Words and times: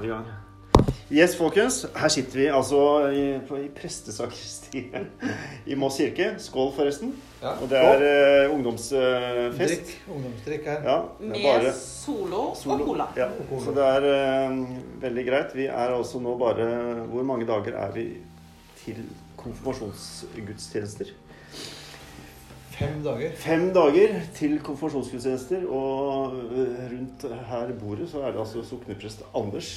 i 0.00 0.08
gang. 0.08 0.24
Yes, 1.12 1.34
folkens. 1.36 1.82
Her 1.92 2.08
sitter 2.08 2.38
vi 2.38 2.44
altså 2.48 2.78
i, 3.12 3.24
på, 3.44 3.58
i 3.60 3.66
prestesakristiet 3.76 5.26
i 5.68 5.76
Moss 5.76 5.98
kirke. 6.00 6.30
Skål, 6.40 6.70
forresten. 6.72 7.10
Ja. 7.42 7.52
Og 7.60 7.68
det 7.68 7.76
er 7.76 8.04
uh, 8.48 8.54
ungdomsfest. 8.54 9.58
Drikk. 9.60 9.92
Ungdomsdrikk 10.14 10.70
her. 10.70 10.86
Ja, 10.88 10.96
Med 11.20 11.36
bare 11.44 11.74
solo, 11.76 12.46
solo. 12.56 12.78
og 12.78 12.88
cola. 12.88 13.08
Ja, 13.20 13.28
så 13.66 13.76
det 13.76 13.90
er 13.90 14.08
uh, 14.08 14.64
veldig 15.04 15.26
greit. 15.28 15.52
Vi 15.60 15.68
er 15.68 15.92
altså 15.98 16.22
nå 16.24 16.38
bare 16.40 16.70
Hvor 17.12 17.28
mange 17.28 17.44
dager 17.52 17.76
er 17.84 17.92
vi 17.92 18.06
til 18.80 19.04
konfirmasjonsgudstjenester? 19.44 21.12
Fem 22.82 23.02
dager. 23.04 23.34
Fem 23.38 23.64
dager 23.70 24.14
til 24.34 24.56
konfirmasjonsgudstjenester, 24.66 25.66
og 25.70 26.32
eh, 26.50 26.86
rundt 26.90 27.26
her 27.46 27.74
bordet 27.78 28.08
så 28.10 28.24
er 28.24 28.32
det 28.34 28.40
altså 28.42 28.64
sokneprest 28.66 29.22
Anders, 29.38 29.68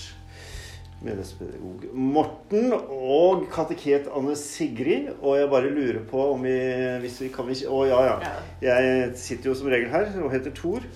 menighetspedagog 1.05 1.83
Morten 1.93 2.73
og 2.73 3.43
kateket 3.53 4.07
Anne 4.09 4.33
Sigrid. 4.39 5.11
Og 5.19 5.37
jeg 5.37 5.51
bare 5.51 5.69
lurer 5.75 5.99
på 6.09 6.23
om 6.31 6.47
vi 6.47 6.55
Hvis 7.03 7.19
vi 7.21 7.29
kan 7.35 7.45
vi 7.45 7.59
Å 7.67 7.83
ja, 7.85 7.99
ja. 8.07 8.31
Jeg 8.63 9.11
sitter 9.19 9.51
jo 9.51 9.55
som 9.59 9.69
regel 9.69 9.91
her 9.93 10.09
og 10.23 10.33
heter 10.33 10.55
Tor. 10.55 10.87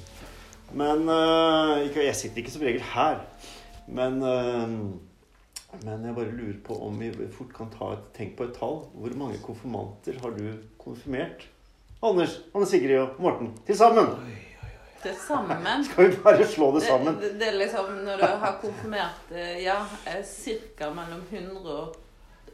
Men 0.74 1.06
eh, 1.14 1.86
ikke, 1.90 2.08
Jeg 2.08 2.18
sitter 2.18 2.42
ikke 2.42 2.56
som 2.56 2.66
regel 2.66 2.90
her. 2.96 3.22
Men 3.86 4.18
eh, 4.24 4.76
men 5.86 6.02
jeg 6.02 6.16
bare 6.18 6.34
lurer 6.34 6.58
på 6.66 6.74
om 6.82 6.96
vi 6.98 7.12
fort 7.30 7.54
kan 7.54 7.70
ta 7.70 7.92
et 7.94 8.10
tenk 8.18 8.34
på 8.40 8.50
et 8.50 8.56
tall. 8.58 8.80
Hvor 8.98 9.14
mange 9.22 9.38
konfirmanter 9.46 10.18
har 10.24 10.34
du 10.34 10.48
konfirmert? 10.82 11.46
Anders, 12.02 12.38
Anne 12.56 12.66
Sigrid 12.66 13.00
og 13.02 13.18
Morten 13.20 13.50
til 13.68 13.76
sammen. 13.78 14.12
Til 15.04 15.16
sammen. 15.20 15.84
Skal 15.88 16.10
vi 16.12 16.16
bare 16.24 16.46
slå 16.48 16.70
det 16.76 16.84
sammen? 16.86 17.16
Det, 17.20 17.34
det 17.40 17.48
er 17.50 17.58
liksom 17.60 17.90
når 18.06 18.22
du 18.22 18.26
har 18.44 18.56
konfirmert 18.62 19.34
eh, 19.36 19.58
ja, 19.64 19.76
ca. 20.78 20.90
mellom 20.96 21.26
100 21.32 21.74
og 21.80 21.98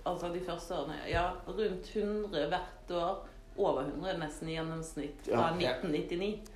Altså 0.06 0.28
de 0.30 0.38
første 0.46 0.74
årene. 0.78 0.94
Ja, 1.10 1.24
rundt 1.48 1.88
100 1.96 2.44
hvert 2.52 2.92
år. 2.94 3.24
Over 3.58 3.80
100 3.88 4.20
nesten 4.22 4.50
i 4.52 4.54
gjennomsnitt 4.54 5.26
fra 5.26 5.48
Ja. 5.58 5.72
1999. 5.80 6.52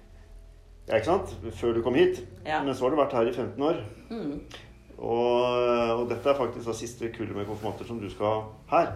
Ja, 0.87 0.99
ikke 0.99 1.05
sant? 1.07 1.33
Før 1.57 1.73
du 1.73 1.81
kom 1.81 1.95
hit. 1.97 2.19
Ja. 2.45 2.59
Men 2.63 2.75
så 2.75 2.85
har 2.85 2.93
du 2.93 2.99
vært 2.99 3.15
her 3.17 3.25
i 3.31 3.33
15 3.33 3.63
år. 3.65 3.79
Mm. 4.11 4.35
Og, 4.99 5.57
og 5.95 6.05
dette 6.11 6.29
er 6.29 6.37
faktisk 6.37 6.69
det 6.69 6.75
siste 6.77 7.09
kullet 7.15 7.33
med 7.39 7.49
konfirmanter 7.49 7.89
som 7.89 7.97
du 8.01 8.05
skal 8.13 8.25
ha 8.69 8.77
her. 8.77 8.93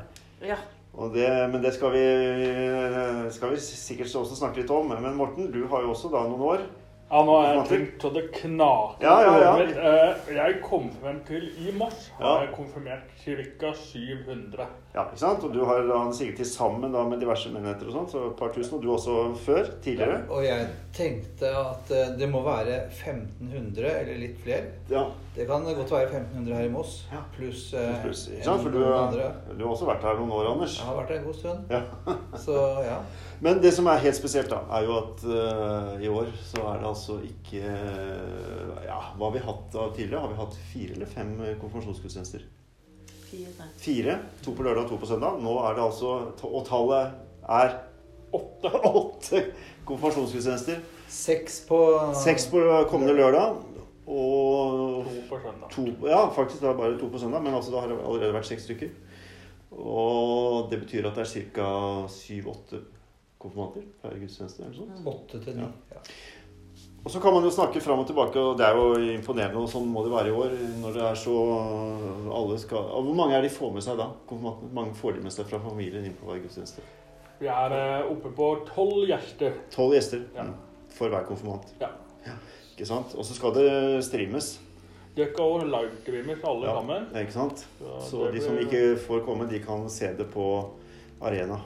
ja. 0.53 0.61
Og 0.94 1.13
det, 1.16 1.25
men 1.49 1.63
det 1.63 1.73
skal 1.73 1.89
vi, 1.95 2.03
skal 3.33 3.49
vi 3.55 3.59
sikkert 3.66 4.11
også 4.19 4.38
snakke 4.38 4.61
litt 4.61 4.69
om. 4.73 4.91
Men 4.94 5.16
Morten, 5.17 5.50
du 5.53 5.63
har 5.72 5.81
jo 5.81 5.94
også 5.95 6.11
da 6.13 6.22
noen 6.30 6.44
år. 6.53 6.66
Ja, 7.13 7.19
nå 7.25 7.33
er 7.39 7.50
jeg 7.52 7.66
tenkt 7.69 7.97
til 8.02 8.13
det 8.16 8.22
knaker 8.33 9.03
Ja, 9.05 9.16
ja, 9.22 9.33
ja. 9.44 9.50
Eh, 9.61 10.30
Jeg 10.33 10.61
kom 10.66 10.88
frem 11.02 11.19
til 11.27 11.44
i 11.61 11.73
mars 11.77 12.08
har 12.17 12.45
jeg 12.45 12.53
konfirmert 12.55 13.11
ca. 13.22 13.73
700. 13.77 14.66
Ja, 14.94 15.08
ikke 15.08 15.17
sant? 15.23 15.41
Og 15.47 15.53
du 15.55 15.63
har 15.66 15.88
sikkert 16.13 16.38
til 16.44 16.45
sammen 16.45 16.94
da 16.94 17.02
med 17.09 17.17
diverse 17.23 17.49
menigheter 17.49 17.88
og 17.89 17.95
sånt, 17.95 18.11
så 18.13 18.27
et 18.27 18.36
par 18.38 18.52
tusen. 18.53 18.75
Og 18.77 18.83
du 18.83 18.91
også 18.94 19.16
før? 19.41 19.72
Tidligere? 19.81 20.19
Ja, 20.22 20.30
Og 20.30 20.45
jeg 20.45 20.67
tenkte 20.94 21.50
at 21.58 21.89
eh, 21.97 22.11
det 22.19 22.30
må 22.30 22.44
være 22.45 22.75
1500 22.91 23.89
eller 23.89 24.22
litt 24.22 24.38
flere. 24.44 24.69
Ja. 24.91 25.08
Det 25.33 25.47
kan 25.50 25.66
godt 25.66 25.89
være 25.91 26.11
1500 26.11 26.55
her 26.59 26.69
i 26.69 26.69
Moss, 26.69 27.08
Ja. 27.09 27.23
pluss 27.33 27.72
plus, 27.73 28.00
Pluss, 28.03 28.23
ikke 28.35 28.45
sant? 28.45 28.61
For 28.61 28.69
du, 28.69 28.83
andre. 28.85 29.31
du 29.58 29.66
har 29.66 29.72
også 29.73 29.89
vært 29.89 30.05
her 30.05 30.19
noen 30.22 30.31
år, 30.38 30.52
Anders. 30.53 30.77
Jeg 30.77 30.85
har 30.91 31.00
vært 31.02 31.13
her 31.16 31.22
en 31.23 31.25
god 31.25 31.39
stund. 31.41 31.73
Ja. 31.73 31.81
Så 32.45 32.57
ja. 32.85 32.97
Men 33.44 33.61
det 33.66 33.73
som 33.73 33.89
er 33.89 33.97
helt 34.05 34.16
spesielt, 34.16 34.53
da, 34.53 34.61
er 34.78 34.85
jo 34.85 34.94
at 35.02 35.23
uh, 35.25 36.03
i 36.05 36.07
år 36.07 36.30
så 36.38 36.61
er 36.69 36.83
det 36.83 36.88
altså 36.94 37.17
ikke 37.28 37.63
uh, 37.66 38.83
Ja, 38.85 39.00
hva 39.17 39.25
har 39.25 39.33
vi 39.35 39.41
hatt 39.50 39.75
av 39.75 39.95
tidligere? 39.97 40.22
Har 40.22 40.31
vi 40.31 40.38
hatt 40.44 40.59
fire 40.69 40.95
eller 40.95 41.09
fem 41.09 41.33
eh, 41.41 41.57
konfirmasjonsgudstjenester? 41.59 42.45
Fire. 43.34 43.67
Fire. 43.81 44.16
To 44.45 44.53
på 44.53 44.64
lørdag 44.66 44.86
og 44.86 44.89
to 44.94 45.02
på 45.02 45.09
søndag. 45.09 45.39
Nå 45.42 45.58
er 45.66 45.78
det 45.78 45.84
altså 45.88 46.14
Og 46.45 46.66
tallet 46.70 47.16
er 47.50 47.75
Åtte. 48.34 48.70
åtte 49.02 49.44
konfirmasjonsgudstjenester. 49.85 50.80
Seks 51.13 51.59
på 51.69 51.80
Seks 52.18 52.47
på 52.50 52.62
kommende 52.90 53.13
lørdag. 53.18 53.57
Og 54.07 55.06
To 55.06 55.19
på 55.30 55.40
søndag. 55.44 55.69
to 55.72 55.85
Ja, 56.09 56.24
faktisk 56.34 56.62
det 56.62 56.69
er 56.69 56.78
bare 56.78 56.97
to 57.00 57.09
på 57.09 57.22
søndag, 57.22 57.44
men 57.46 57.53
altså 57.53 57.72
det 57.72 57.81
har 57.81 57.94
allerede 57.94 58.34
vært 58.35 58.50
seks 58.50 58.66
stykker. 58.68 58.90
Og 59.74 60.69
det 60.72 60.81
betyr 60.84 61.07
at 61.09 61.16
det 61.18 61.24
er 61.25 61.46
ca. 61.56 61.69
syv-åtte 62.12 62.81
konfirmanter 63.41 63.86
per 64.02 64.18
gudstjeneste. 64.19 64.63
eller 64.63 64.75
sånt. 64.75 65.07
Åtte 65.07 65.44
til 65.44 65.57
ni. 65.57 65.69
Ja. 65.94 66.02
Og 67.03 67.12
så 67.12 67.19
kan 67.19 67.34
man 67.36 67.44
jo 67.44 67.50
snakke 67.52 67.81
fram 67.84 68.00
og 68.00 68.08
tilbake, 68.08 68.40
og 68.40 68.58
det 68.58 68.64
er 68.66 68.78
jo 68.80 68.94
imponerende, 69.18 69.59
og 69.59 69.68
sånn 69.68 69.90
må 69.91 70.06
det 70.06 70.12
være 70.14 70.30
i 70.31 70.36
år. 70.40 70.53
Når 70.80 70.94
det 70.96 71.02
er 71.03 71.18
så 71.19 71.34
alle 72.31 72.59
skal 72.62 72.78
og 72.96 73.03
Hvor 73.09 73.18
mange 73.18 73.36
er 73.36 73.41
de 73.44 73.50
får 73.52 73.74
med 73.75 73.84
seg 73.84 73.97
da? 74.00 74.06
Hvor 74.30 74.62
mange 74.74 74.96
får 74.96 75.18
de 75.18 75.24
med 75.25 75.31
seg 75.36 75.50
fra 75.50 75.59
familien 75.59 76.06
inn 76.08 76.16
på 76.16 76.30
hver 76.30 76.40
gudstjeneste? 76.46 76.81
Vi 77.42 77.50
er 77.52 77.75
eh, 77.75 78.06
oppe 78.08 78.31
på 78.38 78.47
tolv 78.69 79.03
gjester. 79.09 79.58
Tolv 79.74 79.97
gjester 79.97 80.24
Ja. 80.38 80.44
mm, 80.47 80.53
for 80.96 81.09
hver 81.12 81.25
konfirmant. 81.28 81.74
Ja. 81.81 81.90
Ikke 82.74 82.88
sant? 82.88 83.12
Og 83.19 83.25
så 83.28 83.36
skal 83.36 83.52
det 83.53 83.68
streames. 84.08 84.59
Det 85.13 85.28
skal 85.34 85.44
òg 85.46 85.68
livestreames 85.69 86.40
alle 86.47 86.66
Ja. 86.72 86.74
sammen. 86.80 87.08
Ikke 87.19 87.34
sant? 87.36 87.66
Så 87.80 88.00
Så 88.09 88.31
de 88.31 88.42
som 88.42 88.56
ikke 88.58 88.97
får 88.97 89.25
komme, 89.25 89.50
de 89.50 89.59
kan 89.59 89.90
se 89.90 90.08
det 90.18 90.31
på 90.31 90.69
Arena. 91.22 91.59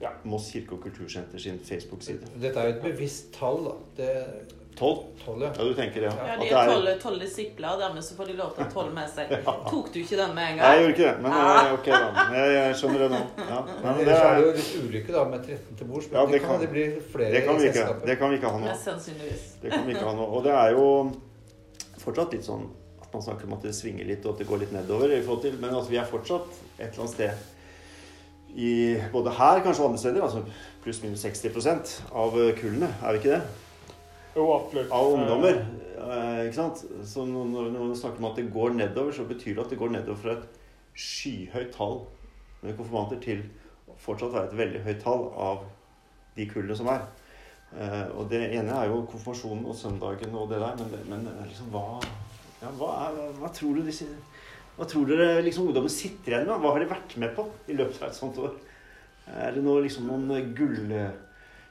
Ja. 0.00 0.10
Moss 0.24 0.50
kirke- 0.52 0.72
og 0.72 0.80
kultursenter 0.82 1.38
sin 1.38 1.58
Facebook-side. 1.58 2.26
Dette 2.40 2.58
er 2.58 2.64
jo 2.72 2.74
et 2.76 2.82
bevisst 2.82 3.32
tall, 3.38 3.64
da. 3.64 3.72
Det 3.96 4.59
Tolv? 4.78 5.00
tolv, 5.24 5.42
ja. 5.42 5.48
Ja, 5.58 5.64
du 5.64 5.74
tenker 5.76 6.00
det? 6.00 6.10
Ja, 6.14 6.34
At 6.34 6.40
de 6.40 6.48
er 6.94 6.98
tolv, 7.02 7.18
disipler, 7.20 7.74
dermed 7.80 8.04
så 8.06 8.14
får 8.16 8.30
de 8.30 8.36
lov 8.38 8.54
til 8.54 8.62
å 8.62 8.66
ha 8.66 8.70
tolv 8.72 8.94
med 8.96 9.10
seg. 9.12 9.32
Tok 9.44 9.90
du 9.92 9.98
ikke 10.00 10.16
den 10.16 10.32
med 10.34 10.44
en 10.52 10.56
gang? 10.56 10.62
Nei, 10.62 10.70
jeg 10.72 10.80
gjorde 10.84 10.94
ikke 10.94 11.08
det. 11.10 11.22
Men 11.26 11.36
eh, 11.40 11.72
ok, 11.74 11.90
da. 11.90 12.24
Jeg, 12.38 12.54
jeg 12.54 12.78
skjønner 12.80 13.02
det 13.04 13.08
nå. 13.12 13.20
Ja. 13.50 13.58
Men 13.66 13.82
Men 13.84 13.98
det, 13.98 14.06
ellers 14.06 14.24
er 14.24 14.40
jo 14.40 14.48
er, 14.48 14.56
litt 14.60 14.72
ulykke 14.86 15.12
da 15.18 15.24
med 15.34 15.44
13 15.50 15.76
til 15.82 15.90
bords. 15.90 16.08
Men 16.10 16.20
Ja, 16.20 16.24
det, 16.26 16.32
det 16.32 16.40
kan, 16.40 16.50
kan- 16.54 16.60
det 16.64 16.70
bli 16.72 16.86
flere 17.12 17.30
det, 17.36 17.42
kan 17.44 17.58
vi 17.60 17.66
i 17.66 17.68
ikke, 17.68 17.78
selskapet. 17.82 18.06
det 18.12 18.18
kan 18.22 18.30
vi 18.32 18.40
ikke 18.40 18.54
ha 18.56 18.62
nå. 18.64 18.74
Sannsynligvis. 18.86 19.44
Det 19.62 19.70
kan 19.74 19.86
vi 19.86 19.96
ikke 19.98 20.08
ha 20.08 20.14
nå. 20.16 20.28
Og 20.38 20.44
det 20.48 20.54
er 20.62 20.70
jo 20.78 20.86
fortsatt 22.00 22.32
litt 22.38 22.46
sånn 22.48 22.64
at 23.04 23.12
man 23.12 23.22
snakker 23.26 23.44
om 23.50 23.56
at 23.58 23.62
det 23.68 23.74
svinger 23.76 24.06
litt, 24.08 24.24
og 24.24 24.32
at 24.38 24.38
det 24.44 24.48
går 24.48 24.62
litt 24.64 24.72
nedover. 24.72 25.12
i 25.12 25.20
forhold 25.26 25.42
til, 25.44 25.58
Men 25.60 25.74
altså, 25.74 25.90
vi 25.90 25.98
er 26.00 26.08
fortsatt 26.08 26.46
et 26.78 26.86
eller 26.88 27.00
annet 27.04 27.16
sted 27.18 27.48
i 28.56 28.70
både 29.12 29.30
her 29.36 29.60
kanskje 29.62 29.82
og 29.84 29.90
andre 29.92 29.98
steder, 30.02 30.22
altså 30.26 30.40
pluss-minus 30.82 31.22
60% 31.22 31.92
av 32.16 32.32
kullene. 32.58 32.88
Er 33.04 33.12
vi 33.12 33.20
ikke 33.20 33.34
det? 33.36 33.42
Av 34.36 34.70
Eh, 34.76 35.14
ungdommer. 35.14 35.64
Eh, 35.98 36.46
ikke 36.46 36.54
sant? 36.54 36.84
Så 37.04 37.24
når, 37.26 37.70
når 37.74 37.80
man 37.80 37.96
snakker 37.96 38.22
om 38.22 38.30
at 38.30 38.38
det 38.38 38.52
går 38.52 38.76
nedover, 38.78 39.12
så 39.12 39.26
betyr 39.26 39.56
det 39.56 39.64
at 39.64 39.70
det 39.70 39.78
går 39.80 39.90
nedover 39.94 40.20
fra 40.22 40.36
et 40.36 40.60
skyhøyt 40.94 41.72
tall 41.74 42.04
med 42.62 42.76
konfirmanter 42.78 43.20
til 43.22 43.42
fortsatt 44.00 44.32
være 44.32 44.50
et 44.50 44.58
veldig 44.58 44.82
høyt 44.86 45.02
tall 45.02 45.26
av 45.34 45.64
de 46.36 46.46
kullene 46.50 46.76
som 46.78 46.88
er. 46.92 47.04
Eh, 47.74 48.06
og 48.14 48.30
det 48.30 48.42
ene 48.48 48.74
er 48.76 48.90
jo 48.90 49.02
konfirmasjonen 49.10 49.66
og 49.66 49.76
søndagen 49.78 50.34
og 50.34 50.48
det 50.50 50.62
der, 50.62 50.78
men, 50.78 51.04
men 51.10 51.28
liksom 51.46 51.70
hva 51.74 52.00
ja, 52.60 52.70
hva, 52.76 52.88
er, 53.06 53.20
hva 53.38 53.48
tror 53.56 53.78
du 53.78 53.86
disse 53.86 54.04
Hva 54.76 54.84
tror 54.88 55.06
dere 55.08 55.40
liksom 55.44 55.68
ungdommen 55.68 55.92
sitter 55.92 56.34
igjen 56.34 56.48
med? 56.48 56.60
Hva 56.60 56.74
har 56.74 56.82
de 56.82 56.88
vært 56.90 57.14
med 57.20 57.32
på 57.36 57.46
i 57.68 57.76
løpet 57.76 58.02
av 58.02 58.10
et 58.10 58.16
sånt 58.16 58.38
år? 58.40 58.54
Er 59.30 59.54
det 59.54 59.62
noe, 59.64 59.82
liksom 59.84 60.06
noen 60.08 60.30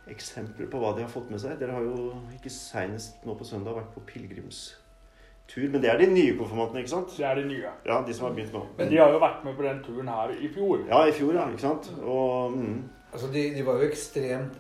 gulleksempler 0.10 0.70
på 0.70 0.80
hva 0.82 0.94
de 0.96 1.04
har 1.04 1.12
fått 1.12 1.30
med 1.30 1.40
seg? 1.42 1.58
Dere 1.60 1.76
har 1.78 1.84
jo 1.86 2.14
ikke 2.36 2.52
seinest 2.52 3.26
nå 3.26 3.36
på 3.38 3.46
søndag 3.46 3.76
vært 3.78 3.92
på 3.94 4.02
pilegrimstur. 4.08 5.70
Men 5.70 5.82
det 5.82 5.90
er 5.90 5.98
de 5.98 6.08
nye 6.12 6.36
konfirmantene, 6.38 6.84
ikke 6.84 6.94
sant? 6.94 7.14
Det 7.18 7.26
er 7.26 7.36
de 7.40 7.46
nye. 7.50 7.70
Ja, 7.86 8.02
de 8.06 8.14
som 8.14 8.28
har 8.28 8.36
begynt 8.36 8.54
nå. 8.54 8.64
Men 8.78 8.90
de 8.92 8.98
har 9.00 9.12
jo 9.12 9.20
vært 9.22 9.44
med 9.46 9.56
på 9.58 9.66
den 9.66 9.84
turen 9.84 10.08
her 10.08 10.34
i 10.36 10.50
fjor. 10.54 10.84
Ja, 10.90 11.04
i 11.10 11.14
fjor, 11.16 11.34
ja. 11.34 11.48
Ikke 11.50 11.66
sant? 11.66 11.92
Og 12.04 12.52
mm, 12.58 12.80
Altså, 13.12 13.28
de, 13.34 13.48
de 13.56 13.66
var 13.66 13.80
jo 13.82 13.88
ekstremt 13.90 14.60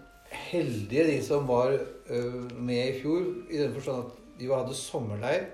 heldige, 0.49 1.03
de 1.05 1.19
som 1.25 1.47
var 1.47 1.75
øh, 2.09 2.51
med 2.57 2.95
i 2.95 3.01
fjor. 3.01 3.21
I 3.51 3.61
den 3.61 3.73
forstand 3.73 4.05
at 4.07 4.39
de 4.39 4.49
hadde 4.49 4.73
sommerleir. 4.73 5.45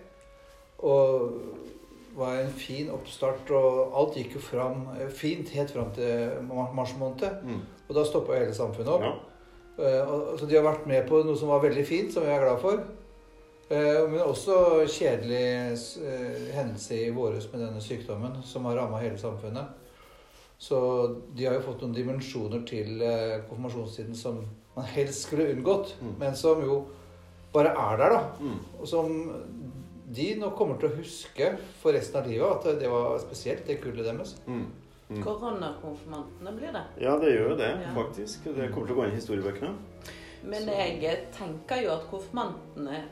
Og 0.79 1.31
var 2.15 2.37
en 2.39 2.51
fin 2.55 2.87
oppstart, 2.95 3.51
og 3.51 3.91
alt 3.99 4.15
gikk 4.15 4.37
jo 4.37 4.39
fram 4.39 4.87
øh, 4.95 5.11
fint 5.11 5.49
helt 5.51 5.71
fram 5.75 5.91
til 5.95 6.29
mars 6.47 6.95
måned. 6.99 7.27
mm. 7.43 7.59
Og 7.89 7.95
da 7.95 8.05
stoppa 8.07 8.39
hele 8.39 8.53
samfunnet 8.55 8.89
opp. 8.89 9.03
Ja. 9.03 9.11
Eh, 9.77 10.13
så 10.39 10.45
de 10.47 10.55
har 10.55 10.63
vært 10.65 10.85
med 10.87 11.07
på 11.09 11.23
noe 11.25 11.35
som 11.39 11.49
var 11.51 11.63
veldig 11.65 11.85
fint, 11.87 12.13
som 12.13 12.23
vi 12.23 12.31
er 12.31 12.43
glad 12.45 12.61
for. 12.61 12.83
Eh, 13.69 14.01
men 14.11 14.21
også 14.21 14.85
kjedelig 14.87 15.41
eh, 16.05 16.51
hendelse 16.55 16.99
i 17.07 17.09
våres 17.15 17.47
med 17.51 17.63
denne 17.65 17.81
sykdommen 17.81 18.37
som 18.45 18.65
har 18.69 18.77
ramma 18.79 19.01
hele 19.01 19.17
samfunnet. 19.17 19.81
Så 20.61 20.77
de 21.35 21.45
har 21.49 21.57
jo 21.57 21.65
fått 21.65 21.81
noen 21.83 21.95
dimensjoner 21.97 22.61
til 22.69 23.01
konfirmasjonstiden 23.49 24.15
som 24.15 24.37
man 24.75 24.85
helst 24.93 25.25
skulle 25.27 25.49
unngått, 25.51 25.95
Mm. 26.01 26.13
men 26.19 26.35
som 26.35 26.61
jo 26.63 26.85
bare 27.53 27.73
er 27.75 27.97
der, 27.97 28.09
da. 28.15 28.21
Mm. 28.39 28.59
Og 28.79 28.87
som 28.87 29.11
de 30.15 30.35
nå 30.39 30.49
kommer 30.55 30.77
til 30.79 30.89
å 30.89 30.95
huske 30.95 31.57
for 31.81 31.91
resten 31.95 32.21
av 32.21 32.27
livet 32.27 32.47
at 32.67 32.79
det 32.79 32.89
var 32.91 33.17
spesielt, 33.19 33.65
det 33.67 33.81
kullet 33.83 34.05
deres. 34.07 34.35
Mm. 34.47 34.65
Mm. 35.09 35.23
Koronakonfirmantene 35.23 36.51
blir 36.57 36.71
det. 36.73 36.83
Ja, 37.03 37.17
det 37.21 37.33
gjør 37.35 37.49
jo 37.49 37.55
det, 37.59 37.69
Ja. 37.81 37.91
faktisk. 37.95 38.43
Det 38.55 38.71
kommer 38.73 38.87
til 38.87 38.95
å 38.95 38.99
gå 38.99 39.05
inn 39.05 39.11
i 39.11 39.19
historiebøkene. 39.19 39.75
Men 40.43 40.61
Så- 40.63 41.01
jeg 41.01 41.31
tenker 41.31 41.83
jo 41.83 41.91
at 41.91 42.07
konfirmantene, 42.11 43.03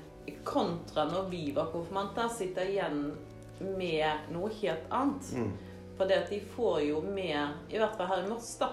kontra 0.43 1.05
når 1.05 1.29
vi 1.29 1.51
var 1.51 1.65
konfirmanter, 1.65 2.27
sitter 2.29 2.61
igjen 2.65 3.13
med 3.59 4.31
noe 4.31 4.49
helt 4.61 4.89
annet. 4.91 5.21
Mm. 5.33 5.51
For 5.97 6.05
det 6.05 6.17
at 6.23 6.29
de 6.29 6.39
får 6.39 6.87
jo 6.87 7.01
mer, 7.01 7.53
i 7.69 7.77
hvert 7.77 7.95
fall 7.95 8.07
her 8.07 8.23
i 8.23 8.27
Moss, 8.29 8.55
da, 8.57 8.69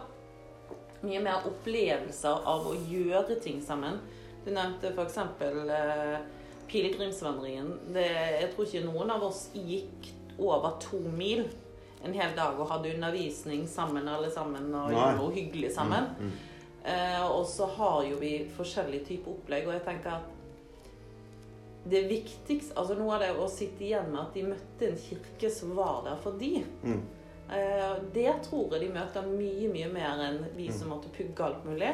mye 1.02 1.20
mer 1.22 1.42
opplevelser 1.44 2.42
av 2.46 2.66
å 2.66 2.74
gjøre 2.88 3.40
ting 3.40 3.60
sammen. 3.62 3.98
Du 4.44 4.50
nevnte 4.50 4.92
f.eks. 4.94 5.18
Eh, 5.18 6.18
pilegrimsvandringen. 6.68 7.78
Det, 7.92 8.06
jeg 8.40 8.50
tror 8.54 8.64
ikke 8.64 8.84
noen 8.92 9.10
av 9.10 9.22
oss 9.22 9.50
gikk 9.54 10.12
over 10.38 10.78
to 10.80 10.96
mil 10.98 11.44
en 12.04 12.14
hel 12.16 12.34
dag 12.36 12.58
og 12.60 12.68
hadde 12.70 12.94
undervisning 12.94 13.66
sammen 13.68 14.08
alle 14.08 14.30
sammen 14.32 14.70
og 14.74 14.88
Nei. 14.88 14.94
gjorde 14.96 15.16
noe 15.18 15.34
hyggelig 15.36 15.72
sammen. 15.74 16.06
Mm. 16.18 16.30
Mm. 16.30 16.38
Eh, 16.84 17.24
og 17.30 17.44
så 17.46 17.66
har 17.76 18.04
jo 18.08 18.16
vi 18.22 18.34
forskjellige 18.56 19.04
typer 19.10 19.34
opplegg, 19.34 19.66
og 19.68 19.74
jeg 19.76 19.84
tenker 19.84 20.14
at 20.16 20.36
det 21.90 22.02
viktigste 22.10 22.76
Altså 22.76 22.94
noe 22.98 23.14
av 23.16 23.22
det 23.24 23.30
å 23.40 23.46
sitte 23.48 23.84
igjen 23.86 24.10
med 24.12 24.20
at 24.20 24.34
de 24.36 24.42
møtte 24.48 24.88
en 24.90 24.98
kirke 25.00 25.50
som 25.52 25.74
var 25.76 26.02
der 26.04 26.18
for 26.20 26.36
de. 26.40 26.62
Mm. 26.84 27.00
Eh, 27.50 27.94
det 28.14 28.32
tror 28.46 28.74
jeg 28.76 28.86
de 28.86 28.90
møter 28.94 29.28
mye, 29.28 29.68
mye 29.72 29.88
mer 29.92 30.24
enn 30.28 30.42
vi 30.56 30.68
Mm. 30.68 30.74
som 30.78 30.88
måtte 30.92 31.08
pugge 31.12 31.44
alt 31.44 31.64
mulig. 31.64 31.92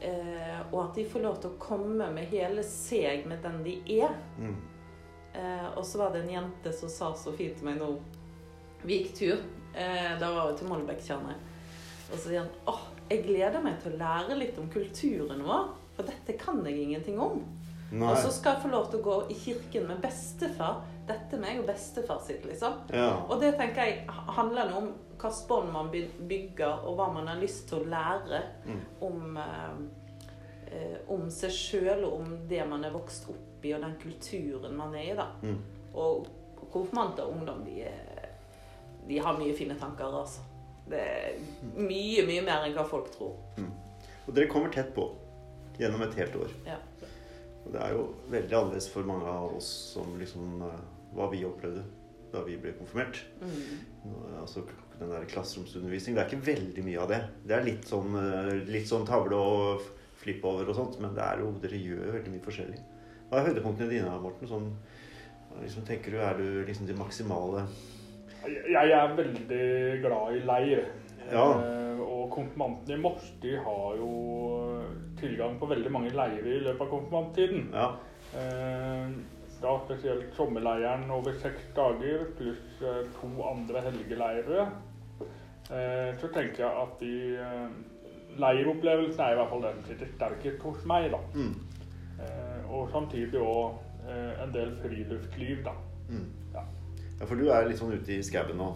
Eh, 0.00 0.60
og 0.72 0.78
at 0.88 0.94
de 0.94 1.04
får 1.04 1.22
lov 1.22 1.40
til 1.40 1.50
å 1.50 1.58
komme 1.58 2.10
med 2.12 2.26
hele 2.30 2.62
seg 2.62 3.26
med 3.26 3.42
den 3.42 3.62
de 3.64 3.76
er. 4.00 4.14
Mm. 4.38 4.56
Eh, 5.34 5.68
og 5.76 5.84
så 5.84 5.98
var 5.98 6.12
det 6.12 6.22
en 6.24 6.30
jente 6.30 6.72
som 6.72 6.88
sa 6.88 7.12
så 7.14 7.32
fint 7.36 7.56
til 7.58 7.64
meg 7.66 7.78
nå 7.78 7.96
Vi 8.84 8.98
gikk 9.02 9.14
tur. 9.18 9.42
Eh, 9.74 10.18
da 10.20 10.30
var 10.34 10.52
vi 10.52 10.58
til 10.60 10.68
Mollbekkjernet. 10.70 11.50
Og 12.12 12.18
så 12.18 12.28
sier 12.28 12.40
han 12.44 12.50
åh, 12.70 12.82
jeg 13.10 13.24
gleder 13.26 13.62
meg 13.64 13.78
til 13.82 13.92
å 13.94 13.98
lære 14.00 14.36
litt 14.38 14.58
om 14.60 14.68
kulturen 14.72 15.42
vår. 15.46 15.70
For 15.96 16.06
dette 16.08 16.36
kan 16.38 16.60
jeg 16.66 16.82
ingenting 16.82 17.18
om. 17.22 17.40
Nei. 17.94 18.08
Og 18.10 18.16
så 18.18 18.30
skal 18.34 18.56
jeg 18.56 18.62
få 18.64 18.70
lov 18.72 18.88
til 18.90 19.00
å 19.00 19.04
gå 19.06 19.16
i 19.30 19.34
kirken 19.38 19.86
med 19.88 20.00
bestefar. 20.02 20.82
Dette 21.06 21.36
med 21.38 21.44
meg 21.44 21.60
og 21.60 21.66
bestefar 21.68 22.20
sitt, 22.24 22.44
liksom. 22.48 22.78
Ja. 22.92 23.10
Og 23.28 23.40
det 23.42 23.52
tenker 23.60 23.84
jeg 23.86 24.06
handler 24.08 24.70
noe 24.70 24.80
om 24.82 24.92
hva 25.20 25.30
bånd 25.48 25.70
man 25.72 25.90
bygger, 25.92 26.82
og 26.84 26.96
hva 26.98 27.06
man 27.14 27.28
har 27.30 27.38
lyst 27.40 27.68
til 27.70 27.78
å 27.84 27.88
lære 27.92 28.40
Mm. 28.66 28.80
om, 29.00 29.36
eh, 29.36 30.72
eh, 30.72 30.96
om 31.08 31.28
seg 31.30 31.50
sjøl 31.50 32.04
og 32.04 32.20
om 32.20 32.38
det 32.48 32.66
man 32.68 32.84
er 32.84 32.90
vokst 32.90 33.28
opp 33.30 33.64
i, 33.64 33.72
og 33.74 33.80
den 33.82 33.94
kulturen 34.02 34.76
man 34.76 34.94
er 34.94 35.12
i. 35.12 35.14
da. 35.16 35.26
Mm. 35.42 35.58
Og 35.94 36.26
konfirmanter 36.72 37.22
og 37.24 37.32
ungdom 37.36 37.64
de, 37.64 37.82
er- 37.82 38.03
de 39.08 39.18
har 39.20 39.38
mye 39.38 39.54
fine 39.56 39.76
tanker, 39.80 40.18
altså. 40.22 40.44
Det 40.88 41.00
er 41.00 41.36
mye, 41.76 42.24
mye 42.28 42.44
mer 42.44 42.66
enn 42.66 42.76
hva 42.76 42.84
folk 42.88 43.10
tror. 43.14 43.36
Og 44.24 44.32
dere 44.36 44.50
kommer 44.52 44.72
tett 44.72 44.92
på 44.96 45.06
gjennom 45.80 46.04
et 46.04 46.16
helt 46.20 46.36
år. 46.44 46.52
Ja. 46.68 46.78
Og 47.64 47.72
det 47.72 47.80
er 47.80 47.94
jo 47.96 48.06
veldig 48.32 48.56
annerledes 48.58 48.88
for 48.92 49.08
mange 49.08 49.28
av 49.28 49.56
oss 49.56 49.68
som 49.94 50.16
liksom 50.20 50.64
eh, 50.66 50.80
Hva 51.14 51.28
vi 51.32 51.44
opplevde 51.46 51.84
da 52.34 52.40
vi 52.42 52.56
ble 52.58 52.72
konfirmert. 52.74 53.20
Mm. 53.38 54.08
Altså 54.40 54.64
den 54.98 55.12
der 55.12 55.26
klasseromsundervisning. 55.30 56.16
Det 56.16 56.24
er 56.24 56.32
ikke 56.32 56.46
veldig 56.48 56.82
mye 56.86 57.02
av 57.04 57.12
det. 57.12 57.20
Det 57.46 57.54
er 57.54 57.68
litt 57.68 57.86
sånn, 57.86 58.16
eh, 58.18 58.50
litt 58.66 58.90
sånn 58.90 59.06
tavle 59.06 59.38
og 59.38 59.84
flippe 60.18 60.50
over 60.50 60.70
og 60.70 60.78
sånt, 60.78 60.98
men 61.02 61.14
det 61.14 61.22
er 61.22 61.42
jo, 61.44 61.52
dere 61.62 61.78
gjør 61.78 62.16
veldig 62.16 62.32
mye 62.34 62.44
forskjellig. 62.44 62.80
Hva 63.30 63.38
er 63.38 63.48
høydepunktene 63.50 63.90
dine, 63.92 64.16
Morten? 64.22 64.50
Sånn, 64.50 64.68
liksom, 65.60 65.86
tenker 65.86 66.14
du, 66.14 66.18
Er 66.18 66.38
du 66.38 66.64
liksom 66.66 66.88
det 66.90 66.98
maksimale 66.98 67.66
Jeg 68.46 68.90
er 68.92 69.16
veldig 69.16 69.66
glad 70.04 70.36
i 70.36 70.44
leir. 70.48 70.84
Ja. 71.32 71.44
Eh, 71.60 72.00
og 72.00 72.30
konfirmantene 72.34 72.98
i 72.98 73.00
Mors 73.00 73.28
de 73.42 73.54
har 73.56 73.94
jo 73.98 74.10
tilgang 75.20 75.56
på 75.60 75.68
veldig 75.70 75.92
mange 75.92 76.12
leirer 76.14 76.50
i 76.58 76.64
løpet 76.64 76.84
av 76.84 76.90
konfirmanttiden. 76.92 77.70
Ja. 77.72 77.88
Eh, 78.40 79.14
da 79.64 79.74
spesielt 79.86 80.34
sommerleiren 80.36 81.06
over 81.14 81.36
seks 81.40 81.70
dager 81.76 82.26
pluss 82.36 82.82
eh, 82.84 83.04
to 83.16 83.30
andre 83.48 83.86
helgeleirer. 83.88 84.74
Så 86.20 86.28
tenker 86.28 86.60
jeg 86.60 86.76
at 86.76 86.98
de 87.00 88.34
leiropplevelsen 88.36 89.22
er 89.24 89.32
i 89.32 89.38
hvert 89.38 89.48
fall 89.48 89.62
den 89.64 89.78
som 89.78 89.86
sitter 89.88 90.10
sterkest 90.10 90.66
hos 90.66 90.82
meg. 90.84 91.06
da. 91.14 91.22
Mm. 91.32 92.66
Og 92.68 92.92
samtidig 92.92 93.40
òg 93.40 93.78
en 94.44 94.52
del 94.52 94.74
friluftsliv, 94.82 95.64
da. 95.64 95.72
Mm. 96.10 96.26
Ja. 96.52 96.66
Ja, 97.24 97.28
for 97.30 97.40
du 97.40 97.48
er 97.48 97.64
litt 97.70 97.80
sånn 97.80 97.96
ute 97.96 98.12
i 98.18 98.22
skauen 98.24 98.60
nå. 98.60 98.74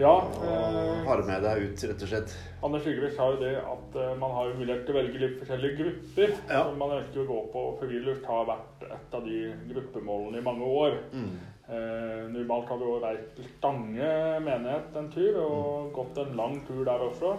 Ja, 0.00 0.12
Og 0.24 0.44
eh, 0.48 1.02
har 1.04 1.20
med 1.28 1.42
deg 1.44 1.66
ut, 1.68 1.82
rett 1.84 2.02
og 2.02 2.08
slett. 2.08 2.32
Anders 2.64 2.82
Sigrid 2.86 3.12
sa 3.12 3.26
jo 3.34 3.40
det 3.42 3.50
at 3.60 3.96
eh, 4.00 4.14
man 4.18 4.32
har 4.34 4.48
jo 4.48 4.54
mulighet 4.62 4.86
til 4.86 4.94
å 4.94 4.98
velge 4.98 5.20
litt 5.20 5.34
forskjellige 5.42 5.76
grupper 5.82 6.32
Ja. 6.48 6.62
som 6.64 6.78
man 6.80 6.94
ønsker 6.96 7.20
å 7.22 7.28
gå 7.28 7.40
på. 7.52 7.64
og 7.68 7.82
Friluft 7.82 8.24
har 8.30 8.46
vært 8.48 8.86
et 8.88 9.16
av 9.18 9.26
de 9.26 9.40
gruppemålene 9.68 10.40
i 10.40 10.46
mange 10.48 10.70
år. 10.80 10.96
Mm. 11.12 11.34
Eh, 11.72 12.22
normalt 12.32 12.72
har 12.72 12.80
vi 12.80 12.88
også 12.88 13.02
reist 13.04 13.34
til 13.36 13.50
Stange 13.58 14.08
menighet 14.48 14.96
en 15.02 15.10
tur, 15.12 15.36
og 15.44 15.92
gått 15.98 16.22
en 16.24 16.36
lang 16.40 16.56
tur 16.66 16.82
der 16.88 17.04
også. 17.10 17.34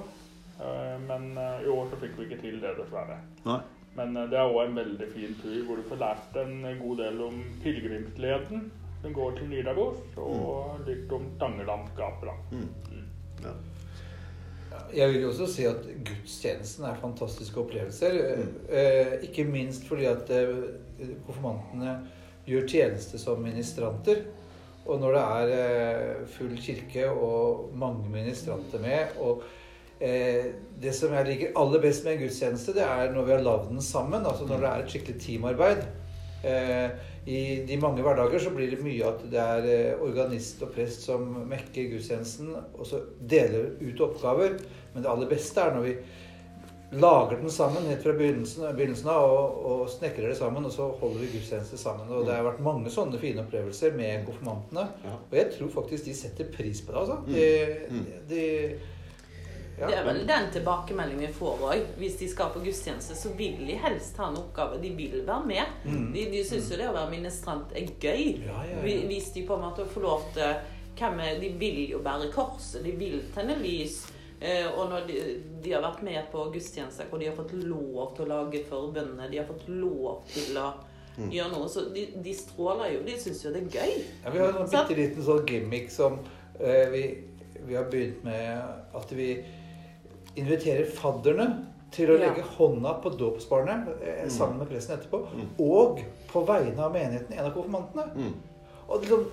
Eh, 0.62 0.96
men 1.10 1.32
eh, 1.38 1.66
i 1.66 1.74
år 1.74 1.90
så 1.90 2.00
fikk 2.06 2.20
vi 2.22 2.30
ikke 2.30 2.42
til 2.46 2.62
det, 2.62 2.76
dessverre. 2.78 3.18
Nei. 3.50 3.60
Men 3.98 4.14
det 4.30 4.38
er 4.40 4.50
òg 4.54 4.62
en 4.70 4.78
veldig 4.78 5.10
fin 5.14 5.36
tur 5.42 5.58
hvor 5.68 5.78
du 5.82 5.84
får 5.90 6.00
lært 6.02 6.38
en 6.42 6.54
god 6.80 6.98
del 7.02 7.20
om 7.28 7.44
pilegrimsleden 7.66 8.64
som 9.04 9.14
går 9.14 9.38
til 9.38 9.50
Nidaros, 9.52 10.02
og 10.16 10.84
litt 10.88 11.12
om 11.12 11.26
Stangelandskapet. 11.36 12.30
da. 12.30 12.58
Mm. 12.58 13.08
Ja. 13.44 13.56
Jeg 14.94 15.10
vil 15.12 15.22
jo 15.22 15.32
også 15.34 15.48
si 15.52 15.66
at 15.68 15.84
gudstjenesten 16.08 16.86
er 16.88 17.02
fantastiske 17.02 17.60
opplevelser. 17.60 18.16
Mm. 18.40 18.54
Eh, 18.70 19.16
ikke 19.28 19.44
minst 19.50 19.88
fordi 19.90 20.08
at 20.10 20.30
eh, 20.34 20.54
konfirmantene 21.28 21.98
gjør 22.48 22.70
tjeneste 22.70 23.20
som 23.20 23.44
ministranter. 23.44 24.24
Og 24.86 25.00
når 25.00 25.18
det 25.18 25.24
er 25.24 25.52
eh, 25.58 26.24
full 26.32 26.56
kirke 26.60 27.10
og 27.12 27.70
mange 27.80 28.10
ministranter 28.12 28.82
med 28.84 29.20
og 29.24 29.44
eh, 30.00 30.52
Det 30.82 30.92
som 30.96 31.14
jeg 31.16 31.28
liker 31.30 31.60
aller 31.60 31.84
best 31.84 32.04
med 32.06 32.16
en 32.16 32.24
gudstjeneste, 32.26 32.76
det 32.76 32.84
er 32.88 33.12
når 33.12 33.28
vi 33.28 33.36
har 33.36 33.46
lagd 33.46 33.70
den 33.70 33.82
sammen. 33.82 34.26
Altså 34.26 34.48
når 34.48 34.64
det 34.64 34.72
er 34.72 34.84
et 34.84 34.96
skikkelig 34.96 35.22
teamarbeid. 35.22 35.86
Eh, 36.44 36.90
I 37.25 37.40
de 37.68 37.78
mange 37.80 38.04
hverdager 38.04 38.42
så 38.44 38.51
blir 38.51 38.72
det 38.74 38.81
mye 38.84 39.06
at 39.07 39.22
det 39.31 39.40
er 39.40 39.68
eh, 39.72 40.01
organist 40.04 40.62
og 40.66 40.74
prest 40.75 41.06
som 41.07 41.24
mekker 41.48 41.88
gudstjenesten, 41.94 42.51
og 42.75 42.86
så 42.90 43.00
deler 43.19 43.72
ut 43.80 44.01
oppgaver. 44.10 44.57
Men 44.94 45.06
det 45.06 45.12
aller 45.12 45.31
beste 45.31 45.63
er 45.63 45.75
når 45.78 45.88
vi 45.88 45.95
lager 46.94 47.40
den 47.42 47.50
sammen 47.50 47.88
helt 47.90 48.04
fra 48.04 48.13
begynnelsen, 48.13 48.68
begynnelsen 48.78 49.07
av 49.10 49.24
og, 49.34 49.54
og 49.66 49.86
snekrer 49.90 50.30
det 50.30 50.38
sammen, 50.38 50.68
og 50.68 50.74
så 50.75 50.92
holder 51.00 51.24
vi 51.24 51.31
gudstjeneste 51.38 51.80
sammen. 51.81 52.12
Og 52.13 52.28
det 52.28 52.36
har 52.36 52.46
vært 52.46 52.62
mange 52.66 52.92
sånne 52.94 53.18
fine 53.22 53.42
opplevelser 53.42 53.96
med 53.98 54.28
konfirmantene. 54.28 54.84
Ja. 55.07 55.16
Og 55.31 55.38
jeg 55.39 55.48
tror 55.56 55.72
faktisk 55.80 56.06
de 56.06 56.13
setter 56.18 56.51
pris 56.54 56.84
på 56.86 56.94
det, 56.94 57.06
altså. 57.06 57.18
Mm. 57.25 57.34
De, 57.34 57.48
Mm. 57.94 58.03
de, 58.29 58.44
ja. 58.74 58.91
Det 59.77 59.96
er 59.98 60.06
vel 60.06 60.20
den 60.30 60.50
tilbakemeldingen 60.53 61.25
vi 61.27 61.34
får 61.34 61.63
òg. 61.65 61.86
Hvis 61.98 62.18
de 62.20 62.27
skal 62.30 62.51
på 62.53 62.62
gudstjeneste, 62.63 63.15
så 63.18 63.32
vil 63.38 63.63
de 63.68 63.77
helst 63.82 64.18
ha 64.22 64.27
en 64.30 64.38
oppgave. 64.38 64.77
De 64.82 64.92
vil 64.96 65.24
være 65.25 65.46
med. 65.50 65.74
Mm. 65.86 66.12
De, 66.13 66.25
de 66.32 66.44
syns 66.46 66.70
jo 66.72 66.77
det 66.77 66.89
å 66.92 66.94
være 66.94 67.10
ministrant 67.12 67.74
er 67.75 67.89
gøy. 68.00 68.38
Hvis 69.10 69.32
de 69.34 69.46
på 69.48 69.58
en 69.58 69.65
måte 69.65 69.88
får 69.89 70.06
lov 70.06 70.27
til 70.38 70.53
De 71.42 71.50
vil 71.60 71.89
jo 71.89 72.00
bære 72.06 72.30
korset, 72.32 72.84
de 72.86 72.92
vil 72.92 73.24
tenne 73.34 73.58
lys. 73.63 74.03
Eh, 74.39 74.68
og 74.77 74.89
når 74.92 75.08
de, 75.08 75.20
de 75.63 75.72
har 75.72 75.82
vært 75.82 76.03
med 76.03 76.25
på 76.32 76.46
gudstjenester 76.53 77.08
hvor 77.10 77.18
de 77.22 77.30
har 77.32 77.36
fått 77.36 77.53
lov 77.63 78.15
til 78.15 78.25
å 78.25 78.27
lage 78.30 78.63
forbønner, 78.70 79.30
de 79.32 79.39
har 79.39 79.48
fått 79.50 79.68
lov 79.70 80.25
til 80.34 80.58
å 80.60 80.72
Mm. 81.13 81.27
gjøre 81.30 81.51
noe, 81.51 81.68
så 81.70 81.84
de, 81.94 82.08
de 82.25 82.32
stråler 82.34 82.96
jo. 82.96 83.01
De 83.06 83.13
syns 83.22 83.44
jo 83.46 83.51
det 83.53 83.60
er 83.68 83.75
gøy. 83.84 83.92
Ja, 84.24 84.32
vi 84.34 84.39
har 84.42 84.48
en 84.58 84.65
sånn 84.65 84.88
bitte 84.88 84.96
liten 84.98 85.25
sånn 85.27 85.44
gimmick 85.46 85.92
som 85.94 86.15
eh, 86.58 86.88
vi, 86.89 87.01
vi 87.68 87.75
har 87.77 87.86
begynt 87.92 88.24
med 88.25 88.63
at 88.98 89.13
vi 89.13 89.27
inviterer 90.36 90.86
fadderne 90.90 91.66
til 91.94 92.10
å 92.10 92.18
Ja. 92.20 92.28
legge 92.30 92.44
hånda 92.58 92.96
på 93.04 93.12
dåpsbarnet 93.18 93.88
eh, 94.02 94.24
Mm. 94.24 94.30
sammen 94.30 94.58
med 94.58 94.70
presten 94.70 94.98
etterpå. 94.98 95.20
Mm. 95.34 95.48
Og 95.60 96.00
på 96.32 96.46
vegne 96.48 96.80
av 96.80 96.92
menigheten 96.94 97.34
en 97.38 97.46
av 97.46 97.54
konfirmantene. 97.54 98.06
Mm. 98.16 98.34
Og 98.90 99.02
liksom, 99.02 99.25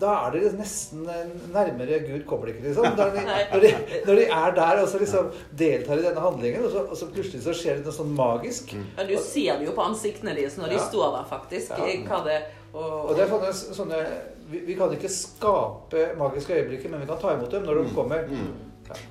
da 0.00 0.26
er 0.26 0.30
det 0.32 0.58
nesten 0.58 1.06
nærmere 1.52 2.00
Gud 2.06 2.24
kommer 2.26 2.46
det 2.46 2.56
ikke, 2.56 2.68
liksom. 2.68 2.84
Da 2.96 3.10
de, 3.10 3.20
når, 3.52 3.60
de, 3.60 3.74
når 4.06 4.14
de 4.16 4.24
er 4.24 4.50
der 4.56 4.82
og 4.82 4.88
så 4.88 4.98
liksom 4.98 5.30
deltar 5.56 5.98
i 5.98 6.02
denne 6.02 6.20
handlingen, 6.20 6.64
og 6.64 6.70
så, 6.72 6.84
og 6.90 6.96
så 6.96 7.06
plutselig 7.12 7.42
så 7.44 7.52
skjer 7.54 7.76
det 7.76 7.84
noe 7.84 7.92
sånn 7.92 8.14
magisk. 8.16 8.72
Mm. 8.74 8.86
Ja, 8.98 9.04
du 9.04 9.16
ser 9.16 9.58
det 9.58 9.66
jo 9.68 9.72
på 9.76 9.84
ansiktene 9.86 10.34
deres 10.34 10.56
når 10.58 10.68
de 10.68 10.74
Ja. 10.80 10.88
står 10.88 11.12
der, 11.18 11.24
faktisk. 11.30 11.70
Ja. 11.70 11.84
Hva 12.08 12.24
det 12.24 12.42
og, 12.72 13.10
Og 13.10 13.16
det 13.16 13.24
er 13.24 13.30
sånne, 13.30 13.52
sånne 13.74 14.06
vi, 14.50 14.58
vi 14.66 14.74
kan 14.74 14.90
ikke 14.90 15.08
skape 15.10 16.16
magiske 16.18 16.54
øyeblikker, 16.54 16.88
men 16.90 17.00
vi 17.00 17.06
kan 17.06 17.18
ta 17.18 17.34
imot 17.34 17.50
dem 17.50 17.62
når 17.66 17.74
de 17.74 17.88
Mm. 17.88 17.94
kommer. 17.94 18.24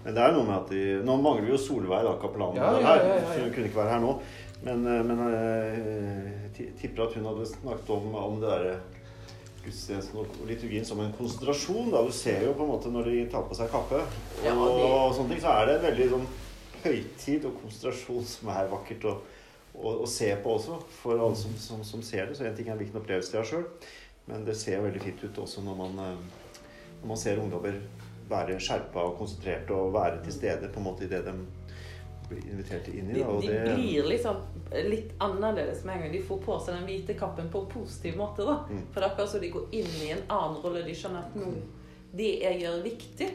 Men 0.03 0.15
det 0.15 0.24
er 0.24 0.31
noe 0.36 0.43
med 0.48 0.55
at 0.57 0.69
de 0.74 0.83
Nå 1.05 1.15
mangler 1.21 1.45
vi 1.48 1.51
jo 1.53 1.57
Solveig, 1.62 2.03
da, 2.07 2.13
kaplanen 2.21 2.55
Ja, 2.59 2.71
ja, 2.75 2.86
her. 2.88 3.03
ja, 3.03 3.07
ja, 3.07 3.19
ja. 3.24 3.33
Så 3.33 3.43
hun 3.45 3.51
kunne 3.55 3.69
ikke 3.71 3.81
være 3.83 3.93
her 3.95 4.00
nå. 4.03 4.13
Men, 4.63 4.86
eh, 4.91 5.03
men 5.07 5.19
eh, 5.33 6.31
jeg 6.59 6.74
tipper 6.81 7.05
at 7.07 7.13
hun 7.15 7.25
hadde 7.29 7.45
snakket 7.48 7.89
om, 7.95 8.09
om 8.15 8.39
det 8.41 8.50
derre 8.50 8.74
gudstjenesten 9.63 10.19
og 10.21 10.43
liturgien 10.48 10.86
som 10.88 11.00
en 11.03 11.13
konsentrasjon. 11.17 11.89
Da. 11.93 12.01
Du 12.07 12.12
ser 12.15 12.43
jo 12.48 12.53
på 12.57 12.63
en 12.65 12.71
måte 12.74 12.91
når 12.91 13.09
de 13.12 13.25
tar 13.31 13.43
på 13.48 13.55
seg 13.57 13.71
kappe 13.71 14.00
og, 14.03 14.43
Ja, 14.43 14.53
det- 14.53 14.59
og 14.59 15.15
sånne 15.15 15.29
ting, 15.36 15.41
så 15.43 15.51
er 15.55 15.65
det 15.67 15.75
en 15.79 15.86
veldig 15.89 16.09
sånn 16.13 16.27
høytid 16.83 17.45
og 17.50 17.57
konsentrasjon 17.63 18.25
som 18.25 18.50
er 18.55 18.69
vakkert 18.71 19.03
å, 19.09 19.15
å, 19.75 19.95
å 20.03 20.07
se 20.07 20.29
på 20.43 20.53
også, 20.57 20.77
for 21.01 21.19
alle 21.19 21.36
som, 21.36 21.55
som, 21.59 21.83
som 21.83 22.01
ser 22.03 22.27
det. 22.27 22.38
Så 22.39 22.45
en 22.48 22.55
ting 22.55 22.69
er 22.71 22.79
hvilken 22.79 23.01
opplevelse 23.01 23.31
de 23.31 23.38
har 23.41 23.48
sjøl. 23.50 23.65
Men 24.29 24.45
det 24.45 24.55
ser 24.59 24.79
veldig 24.83 25.01
fint 25.01 25.24
ut 25.24 25.39
også 25.43 25.63
når 25.65 25.75
man, 25.75 26.00
eh, 26.03 26.48
når 27.01 27.07
man 27.13 27.17
ser 27.19 27.39
ungdommer 27.41 27.79
være 28.29 28.59
skjerpa 28.62 29.05
og 29.09 29.17
konsentrerte 29.19 29.75
og 29.75 29.93
være 29.95 30.21
til 30.25 30.36
stede 30.36 30.69
på 30.69 30.81
en 30.81 30.88
måte 30.89 31.05
i 31.05 31.12
det 31.12 31.24
de 31.25 31.33
blir 32.29 32.45
invitert 32.51 32.88
inn 32.91 33.09
i. 33.09 33.13
De, 33.13 33.24
Da, 33.24 33.39
de 33.41 33.48
det, 33.48 33.75
blir 33.75 34.09
liksom 34.12 34.41
litt 34.86 35.13
annerledes 35.17 35.83
med 35.83 35.95
en 35.95 36.01
gang 36.03 36.12
de 36.13 36.21
får 36.27 36.41
på 36.45 36.57
seg 36.65 36.77
den 36.77 36.86
hvite 36.89 37.15
kappen 37.17 37.50
på 37.50 37.63
en 37.65 37.71
positiv 37.74 38.17
måte. 38.17 38.45
da. 38.45 38.59
Mm. 38.69 38.83
For 38.91 39.00
det 39.00 39.07
er 39.07 39.12
akkurat 39.12 39.33
som 39.33 39.41
de 39.41 39.51
går 39.55 39.75
inn 39.81 39.93
i 40.03 40.12
en 40.13 40.24
annen 40.27 40.59
rolle. 40.63 40.86
De 40.86 40.95
skjønner 40.95 41.25
at 41.25 41.39
nå 41.39 41.53
det 42.12 42.29
jeg 42.43 42.62
gjør, 42.62 42.77
er 42.77 42.86
viktig. 42.86 43.29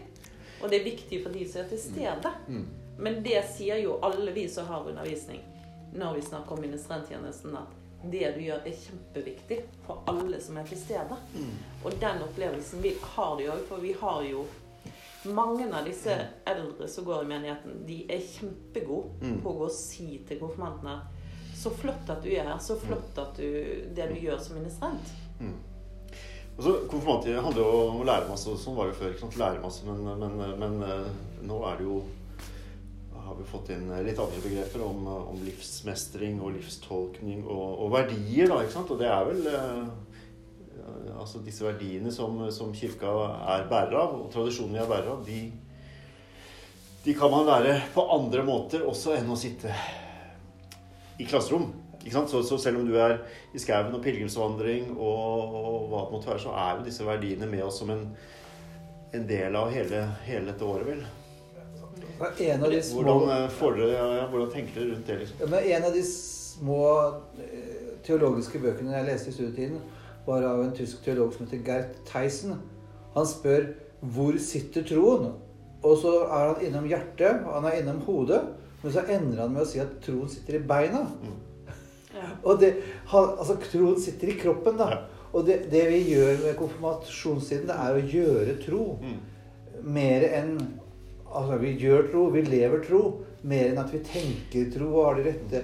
Og 0.62 0.70
det 0.70 0.80
er 0.80 0.86
viktig 0.86 1.22
for 1.22 1.34
de 1.34 1.44
som 1.48 1.62
er 1.62 1.68
til 1.72 1.82
stede. 1.82 2.34
Mm. 2.46 2.64
Men 2.98 3.18
det 3.26 3.40
sier 3.50 3.82
jo 3.82 3.98
alle 4.06 4.32
vi 4.34 4.46
som 4.48 4.70
har 4.70 4.86
undervisning 4.86 5.42
når 5.94 6.14
vi 6.14 6.22
snakker 6.26 6.56
om 6.56 6.60
ministranttjenesten, 6.60 7.52
at 7.54 8.10
det 8.10 8.32
du 8.34 8.40
gjør, 8.42 8.64
er 8.66 8.74
kjempeviktig 8.74 9.60
for 9.86 10.02
alle 10.10 10.40
som 10.42 10.58
er 10.58 10.66
til 10.68 10.80
stede. 10.80 11.18
Mm. 11.34 11.52
Og 11.84 11.94
den 12.02 12.24
opplevelsen 12.26 12.82
vi 12.82 12.96
har 13.14 13.36
de 13.38 13.46
òg, 13.52 13.62
for 13.68 13.82
vi 13.84 13.94
har 14.00 14.24
jo 14.26 14.42
mange 15.32 15.66
av 15.72 15.84
disse 15.86 16.14
eldre 16.46 16.88
som 16.88 17.04
går 17.04 17.22
i 17.24 17.28
menigheten, 17.30 17.84
de 17.86 18.00
er 18.10 18.20
kjempegode 18.20 19.20
Mm. 19.22 19.38
på 19.42 19.50
å 19.50 19.58
gå 19.58 19.64
og 19.64 19.70
si 19.72 20.18
til 20.28 20.38
konfirmantene 20.40 21.00
Så 21.54 21.70
flott 21.70 22.10
at 22.10 22.22
du 22.22 22.28
er 22.28 22.44
her. 22.44 22.58
Så 22.58 22.76
flott 22.76 23.16
at 23.16 23.36
du, 23.36 23.86
det 23.94 24.08
du 24.10 24.18
gjør 24.20 24.38
som 24.42 24.56
ministrant. 24.58 25.12
Mm. 25.40 25.54
Og 26.58 26.62
så 26.62 26.74
handler 27.40 27.62
jo 27.62 27.70
om 27.88 28.00
å 28.02 28.04
lære 28.04 28.28
masse. 28.28 28.52
Sånn 28.60 28.76
var 28.76 28.86
det 28.90 28.98
før. 28.98 29.10
ikke 29.14 29.20
sant? 29.20 29.38
Lære 29.40 29.62
masse, 29.62 29.86
men, 29.86 30.04
men, 30.20 30.58
men 30.60 30.82
eh, 30.82 31.08
nå 31.42 31.62
er 31.70 31.78
det 31.78 31.86
jo 31.88 32.02
har 33.24 33.34
vi 33.38 33.44
fått 33.48 33.70
inn 33.72 33.88
litt 34.04 34.18
andre 34.20 34.40
begreper 34.44 34.82
om, 34.84 35.06
om 35.08 35.38
livsmestring 35.46 36.42
og 36.44 36.52
livstolkning 36.58 37.46
og, 37.46 37.78
og 37.86 37.94
verdier. 37.94 38.50
da, 38.50 38.58
ikke 38.60 38.76
sant? 38.76 38.90
Og 38.92 39.00
det 39.00 39.08
er 39.08 39.24
vel 39.30 39.46
eh, 39.48 39.86
altså 41.18 41.40
disse 41.44 41.64
verdiene 41.64 42.12
som, 42.12 42.38
som 42.52 42.72
kirka 42.76 43.12
er 43.54 43.68
bærer 43.70 43.96
av, 44.00 44.18
og 44.18 44.32
tradisjonen 44.32 44.76
vi 44.76 44.82
er 44.82 44.90
bærer 44.90 45.12
av, 45.14 45.22
de, 45.26 45.40
de 47.04 47.14
kan 47.16 47.32
man 47.32 47.46
være 47.48 47.78
på 47.94 48.04
andre 48.16 48.44
måter 48.46 48.84
også 48.86 49.16
enn 49.18 49.32
å 49.32 49.38
sitte 49.38 49.72
i 51.18 51.26
klasserom. 51.28 51.72
Så, 52.04 52.42
så 52.44 52.58
selv 52.60 52.82
om 52.82 52.88
du 52.88 52.98
er 53.00 53.16
i 53.56 53.60
skauen 53.62 53.94
og 53.96 54.02
pilegrimsvandring 54.04 54.90
og, 54.92 55.54
og 55.56 55.86
hva 55.88 56.02
det 56.04 56.12
måtte 56.12 56.28
være, 56.34 56.42
så 56.42 56.52
er 56.52 56.74
jo 56.76 56.88
disse 56.90 57.06
verdiene 57.06 57.48
med 57.48 57.64
oss 57.64 57.78
som 57.80 57.92
en, 57.94 58.02
en 59.16 59.24
del 59.28 59.56
av 59.56 59.70
hele, 59.72 60.02
hele 60.26 60.50
dette 60.50 60.68
året, 60.68 60.90
vel. 60.90 61.04
En 62.44 62.64
av 62.66 62.70
de 62.70 62.82
små 62.84 63.02
Hvordan, 63.02 63.30
eh, 63.32 63.48
får 63.56 63.80
ja, 63.80 64.04
ja, 64.18 64.26
hvordan 64.28 64.50
tenker 64.52 64.76
dere 64.76 64.90
rundt 64.90 65.06
det? 65.08 65.16
liksom? 65.22 65.54
Ja, 65.54 65.60
En 65.78 65.88
av 65.88 65.96
de 65.96 66.02
små 66.04 66.82
eh, 67.40 67.94
teologiske 68.04 68.60
bøkene 68.62 68.98
jeg 68.98 69.08
leste 69.08 69.32
i 69.32 69.36
studietiden, 69.38 69.80
var 70.26 70.44
av 70.48 70.62
en 70.64 70.74
tysk 70.76 71.04
teolog 71.04 71.32
som 71.34 71.46
heter 71.46 71.64
Gert 71.66 71.96
Theisen. 72.08 72.58
Han 73.14 73.26
spør 73.26 73.72
'Hvor 74.02 74.38
sitter 74.38 74.82
troen?' 74.82 75.32
Og 75.84 75.98
så 76.00 76.12
er 76.24 76.54
han 76.54 76.62
innom 76.64 76.86
hjertet, 76.88 77.44
og 77.44 77.60
han 77.60 77.64
er 77.64 77.80
innom 77.80 78.00
hodet, 78.06 78.40
men 78.82 78.92
så 78.92 79.02
ender 79.04 79.42
han 79.42 79.52
med 79.52 79.62
å 79.62 79.68
si 79.68 79.78
at 79.78 79.98
troen 80.04 80.28
sitter 80.28 80.54
i 80.54 80.62
beina. 80.64 81.02
Ja. 82.14 82.28
Og 82.42 82.60
det, 82.60 82.74
han, 83.10 83.34
altså 83.38 83.56
Troen 83.72 84.00
sitter 84.00 84.28
i 84.28 84.38
kroppen, 84.38 84.78
da. 84.78 84.88
Ja. 84.90 84.98
Og 85.34 85.46
det, 85.46 85.70
det 85.72 85.82
vi 85.90 86.14
gjør 86.14 86.38
med 86.44 86.56
konfirmasjonstiden, 86.56 87.68
det 87.68 87.76
er 87.76 87.96
å 87.96 88.08
gjøre 88.14 88.56
tro. 88.62 88.84
Mm. 89.02 89.20
Mer 89.82 90.28
enn 90.30 90.56
Altså, 91.34 91.56
vi 91.58 91.72
gjør 91.82 92.04
tro, 92.12 92.20
vi 92.30 92.44
lever 92.46 92.84
tro. 92.86 93.00
Mer 93.42 93.72
enn 93.72 93.80
at 93.82 93.90
vi 93.90 93.98
tenker 94.06 94.68
tro 94.70 94.92
og 94.92 95.08
har 95.08 95.16
de 95.18 95.24
rette 95.26 95.62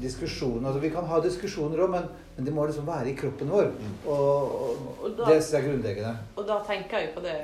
diskusjonene. 0.00 0.66
Altså, 0.68 0.80
vi 0.80 0.90
kan 0.90 1.04
ha 1.08 1.20
diskusjoner 1.20 1.78
òg, 1.84 1.90
men, 1.90 2.08
men 2.36 2.44
de 2.44 2.52
må 2.52 2.66
liksom 2.66 2.86
være 2.86 3.10
i 3.12 3.16
kroppen 3.16 3.48
vår. 3.50 3.70
Mm. 3.72 3.92
Og, 4.06 4.54
og, 4.60 4.88
Og 5.04 5.16
da- 5.18 5.24
det 5.30 5.42
synes 5.42 5.52
jeg 5.52 5.62
er 5.62 5.68
grunnleggende. 5.68 6.14
Og 6.36 6.46
da 6.46 6.58
tenker 6.66 6.98
jeg 6.98 7.14
på 7.14 7.20
det 7.24 7.36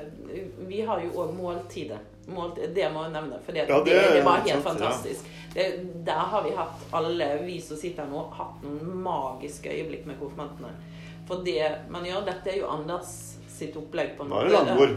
Vi 0.68 0.80
har 0.82 1.00
jo 1.00 1.10
òg 1.22 1.34
måltidet. 1.36 1.98
måltidet. 2.28 2.74
det 2.74 2.92
må 2.94 3.02
jeg 3.04 3.12
nevne, 3.12 3.38
for 3.44 3.52
det, 3.52 3.68
Ja, 3.68 3.78
det, 3.80 3.84
det- 3.92 4.12
det 4.14 4.24
var 4.24 4.36
helt 4.40 4.48
sant, 4.48 4.64
ja. 4.64 4.70
fantastisk. 4.70 5.24
Det, 5.54 6.04
der 6.06 6.12
har 6.32 6.42
vi 6.42 6.50
hatt, 6.56 6.84
alle 6.92 7.38
vi 7.44 7.60
som 7.60 7.76
sitter 7.76 8.02
her 8.04 8.10
nå, 8.10 8.30
hatt 8.32 8.62
noen 8.62 9.02
magiske 9.02 9.68
øyeblikk 9.68 10.06
med 10.06 10.18
konfirmantene. 10.20 10.70
For 11.28 11.42
det 11.44 11.90
man 11.90 12.04
gjør 12.04 12.24
Dette 12.24 12.50
er 12.50 12.58
jo 12.60 12.66
Anders 12.68 13.36
sitt 13.48 13.76
opplegg. 13.76 14.16
på 14.18 14.24
noe. 14.24 14.38
Da 14.38 14.44
er 14.44 14.48
det 14.48 14.66
langbord. 14.66 14.96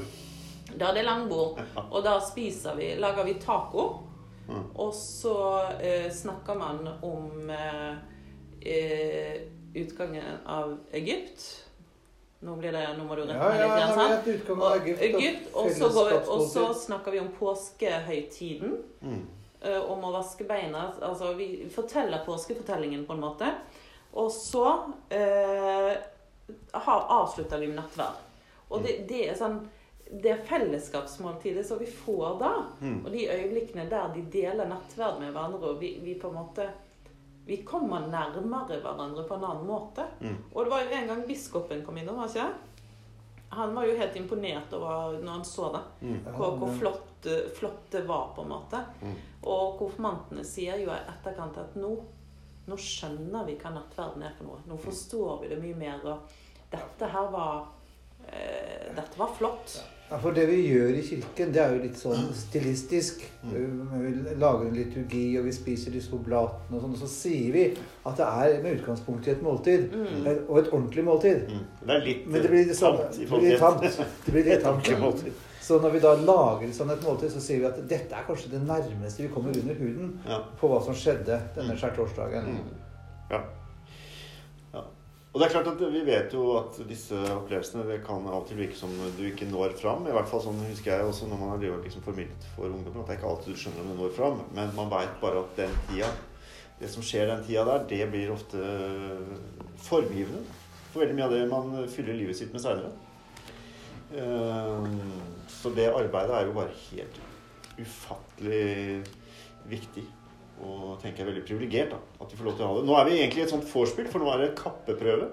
Da 0.78 0.86
er 0.90 0.94
det 0.94 1.06
langbord. 1.06 1.60
Og 1.92 2.04
da 2.04 2.20
spiser 2.20 2.76
vi 2.76 2.96
Lager 3.00 3.24
vi 3.24 3.34
taco. 3.34 4.02
Mm. 4.48 4.66
Og 4.76 4.94
så 4.94 5.38
eh, 5.82 6.10
snakker 6.14 6.56
man 6.60 6.88
om 7.02 7.50
eh, 7.50 7.96
eh, 8.62 9.42
utgangen 9.74 10.42
av 10.46 10.78
Egypt. 10.92 11.46
Nå 12.46 12.56
blir 12.60 12.76
det, 12.76 12.84
nå 12.98 13.08
må 13.08 13.16
du 13.18 13.24
rette 13.24 13.40
meg 13.40 13.62
ja, 13.62 13.70
litt. 13.72 14.28
igjen, 14.28 14.36
utgangen 14.36 14.62
av 14.62 14.68
Og 14.68 14.90
Egypt. 14.90 15.00
og 15.00 15.22
Egypt, 15.22 15.48
og 15.54 15.72
så, 15.72 15.90
går 15.96 16.18
og 16.36 16.44
så 16.52 16.66
snakker 16.86 17.16
vi 17.16 17.24
om 17.24 17.32
påskehøytiden. 17.40 18.76
Mm. 19.02 19.24
eh, 19.62 19.80
om 19.92 20.04
å 20.06 20.12
vaske 20.14 20.46
beina. 20.46 20.92
Altså, 21.02 21.34
vi 21.34 21.66
forteller 21.74 22.26
påskefortellingen 22.26 23.06
på 23.08 23.16
en 23.16 23.24
måte. 23.24 23.50
Og 24.14 24.30
så 24.32 24.68
eh, 25.10 25.96
avslutter 26.72 27.60
vi 27.60 27.72
med 27.72 27.82
nattverd. 27.82 28.22
Og 28.70 28.84
det, 28.86 29.00
det 29.10 29.24
er 29.30 29.38
sånn 29.38 29.60
Det 30.06 30.36
fellesskapsmåltidet 30.48 31.66
som 31.66 31.80
vi 31.82 31.88
får 31.90 32.40
da. 32.40 32.52
Mm. 32.82 33.00
Og 33.06 33.12
de 33.12 33.28
øyeblikkene 33.30 33.88
der 33.90 34.12
de 34.14 34.26
deler 34.32 34.70
nattverd 34.70 35.20
med 35.20 35.32
hverandre, 35.34 35.74
og 35.74 35.82
vi, 35.82 35.96
vi 36.04 36.18
på 36.20 36.30
en 36.30 36.40
måte 36.44 36.70
vi 37.46 37.58
kommer 37.62 38.08
nærmere 38.10 38.80
hverandre 38.82 39.24
på 39.24 39.36
en 39.36 39.44
annen 39.44 39.68
måte. 39.68 40.06
Mm. 40.20 40.38
Og 40.54 40.66
det 40.66 40.72
var 40.72 40.82
jo 40.82 40.96
en 40.98 41.12
gang 41.12 41.28
biskopen 41.28 41.84
kom 41.86 41.98
innom, 42.02 42.18
var 42.18 42.32
ikke? 42.32 42.48
Han 43.56 43.76
var 43.76 43.86
jo 43.86 43.98
helt 44.00 44.16
imponert 44.18 44.74
over 44.74 45.20
når 45.22 45.32
han 45.32 45.46
så 45.46 45.70
det. 45.76 45.84
Mm. 46.08 46.16
Hvor, 46.26 46.56
hvor 46.58 46.74
flott, 46.80 47.28
eh, 47.30 47.52
flott 47.54 47.92
det 47.92 48.02
var, 48.10 48.32
på 48.36 48.42
en 48.42 48.50
måte. 48.50 48.82
Mm. 49.02 49.14
Og 49.54 49.78
konfirmantene 49.80 50.46
sier 50.48 50.82
jo 50.82 50.90
i 50.90 50.98
etterkant 50.98 51.62
at 51.62 51.78
nå, 51.78 51.94
nå 52.66 52.80
skjønner 52.82 53.46
vi 53.46 53.60
hva 53.62 53.76
nattverden 53.78 54.26
er 54.26 54.34
for 54.40 54.50
noe. 54.50 54.66
Nå 54.66 54.80
forstår 54.82 55.44
vi 55.44 55.54
det 55.54 55.62
mye 55.62 55.78
mer. 55.78 56.02
Og 56.02 56.74
dette 56.74 57.12
her 57.14 57.30
var 57.36 57.68
Dette 58.96 59.20
var 59.20 59.30
flott. 59.38 59.82
Ja, 60.10 60.20
for 60.22 60.32
det 60.38 60.44
vi 60.46 60.60
gjør 60.70 60.92
i 60.94 61.02
kirken, 61.02 61.50
det 61.52 61.60
er 61.64 61.72
jo 61.74 61.80
litt 61.82 61.98
sånn 61.98 62.28
stilistisk. 62.38 63.24
Mm. 63.42 63.88
Vi 63.98 64.36
lager 64.38 64.68
en 64.70 64.76
liturgi, 64.78 65.24
og 65.40 65.48
vi 65.48 65.54
spiser 65.56 65.92
disse 65.96 66.14
oblatene 66.14 66.78
og 66.78 66.84
sånn. 66.84 66.94
Og 66.94 67.02
så 67.02 67.10
sier 67.10 67.50
vi 67.56 67.64
at 68.06 68.20
det 68.20 68.28
er 68.28 68.62
med 68.64 68.78
utgangspunkt 68.78 69.26
i 69.28 69.34
et 69.34 69.42
måltid. 69.44 69.88
Mm. 69.92 70.28
eh, 70.30 70.38
Og 70.48 70.60
et 70.62 70.70
ordentlig 70.72 71.04
måltid. 71.08 71.50
Mm. 71.50 71.66
Det 71.82 71.96
er 71.98 72.06
litt 72.06 72.28
Men 72.28 72.42
det 72.46 72.52
blir 72.54 72.66
det 72.70 72.78
samme. 72.78 73.10
tamt 73.10 73.18
Det 73.18 73.42
blir 73.42 73.58
tamt. 73.58 73.82
Det 74.28 74.32
blir 74.38 74.46
litt 74.52 74.64
tamt. 74.68 74.92
måltid. 75.02 75.34
Så 75.66 75.80
når 75.82 75.90
vi 75.98 76.00
da 76.06 76.14
lager 76.22 76.72
sånn 76.78 76.92
et 76.94 77.02
måltid, 77.04 77.32
så 77.34 77.42
sier 77.42 77.60
vi 77.60 77.66
at 77.66 77.82
dette 77.90 78.14
er 78.14 78.24
kanskje 78.30 78.52
det 78.54 78.62
nærmeste 78.68 79.24
vi 79.26 79.34
kommer 79.34 79.50
under 79.58 79.74
huden 79.74 80.20
Ja. 80.30 80.44
på 80.62 80.70
hva 80.70 80.84
som 80.86 80.94
skjedde 80.94 81.42
denne 81.58 81.74
skjærtorsdagen. 81.82 82.46
Mm. 82.46 82.74
Ja. 83.32 83.42
Og 85.36 85.42
det 85.42 85.50
er 85.50 85.52
klart 85.52 85.68
at 85.68 85.82
Vi 85.92 86.02
vet 86.08 86.32
jo 86.32 86.44
at 86.56 86.78
disse 86.88 87.18
opplevelsene 87.34 87.84
det 87.90 87.98
kan 88.08 88.24
av 88.24 88.38
og 88.38 88.46
til 88.48 88.62
virke 88.62 88.78
som 88.80 88.94
du 89.18 89.26
ikke 89.28 89.50
når 89.50 89.74
fram. 89.82 90.06
I 90.08 90.14
hvert 90.16 90.30
fall 90.32 90.40
sånn 90.46 90.62
husker 90.64 90.94
jeg 90.94 91.10
også 91.10 91.28
når 91.28 91.42
man 91.42 91.52
har 91.52 91.82
liksom 91.84 92.06
formidlet 92.06 92.48
for 92.56 92.72
ungdommer. 92.72 93.04
At 93.04 93.10
det 93.10 93.18
er 93.18 93.20
ikke 93.20 93.34
alltid 93.34 93.52
du 93.52 93.60
skjønner 93.60 93.84
om 93.84 93.90
du 93.92 93.98
når 94.00 94.14
fram. 94.16 94.40
Men 94.56 94.72
man 94.78 94.94
veit 94.94 95.20
bare 95.20 95.44
at 95.44 95.60
den 95.60 95.76
tida, 95.90 96.08
det 96.80 96.88
som 96.94 97.04
skjer 97.04 97.28
den 97.34 97.44
tida 97.44 97.66
der, 97.68 97.84
det 97.92 98.08
blir 98.14 98.32
ofte 98.32 98.64
formgivende 99.84 100.40
for 100.94 101.04
veldig 101.04 101.18
mye 101.20 101.28
av 101.28 101.36
det 101.36 101.44
man 101.52 101.76
fyller 101.92 102.16
livet 102.16 102.40
sitt 102.40 102.56
med 102.56 102.64
seinere. 102.64 102.96
Så 105.52 105.76
det 105.76 105.92
arbeidet 105.92 106.32
er 106.38 106.48
jo 106.48 106.56
bare 106.56 106.80
helt 106.86 107.20
ufattelig 107.76 109.04
viktig. 109.68 110.08
Og 110.64 111.00
tenker 111.02 111.20
jeg 111.20 111.26
er 111.28 111.32
veldig 111.34 111.46
privilegert 111.48 111.90
da, 111.92 111.98
at 112.22 112.30
de 112.32 112.38
får 112.40 112.46
lov 112.48 112.56
til 112.56 112.66
å 112.66 112.68
ha 112.70 112.78
det. 112.80 112.86
Nå 112.88 112.96
er 113.00 113.06
vi 113.10 113.18
egentlig 113.20 113.42
i 113.42 113.44
et 113.44 113.52
sånt 113.52 113.68
vorspiel, 113.68 114.08
for 114.08 114.20
nå 114.24 114.30
er 114.32 114.38
det 114.46 114.56
kappeprøve 114.56 115.28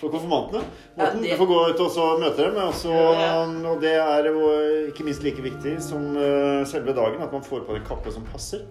for 0.00 0.08
konfirmantene. 0.14 0.62
Morten, 0.96 0.96
Ja, 0.96 1.10
det- 1.10 1.30
du 1.30 1.36
får 1.42 1.46
gå 1.50 1.58
ut 1.70 1.80
og 1.80 1.90
så 1.90 2.04
møte 2.20 2.36
dem. 2.36 2.56
Og, 2.56 2.84
ja, 2.84 3.10
Ja. 3.20 3.70
og 3.72 3.80
det 3.80 3.92
er 3.96 4.24
jo 4.30 4.92
ikke 4.92 5.04
minst 5.04 5.22
like 5.22 5.42
viktig 5.42 5.80
som 5.82 6.16
eh, 6.16 6.64
selve 6.64 6.94
dagen, 6.94 7.20
at 7.20 7.32
man 7.32 7.42
får 7.42 7.66
på 7.66 7.74
den 7.74 7.84
kappe 7.84 8.12
som 8.12 8.24
passer. 8.24 8.64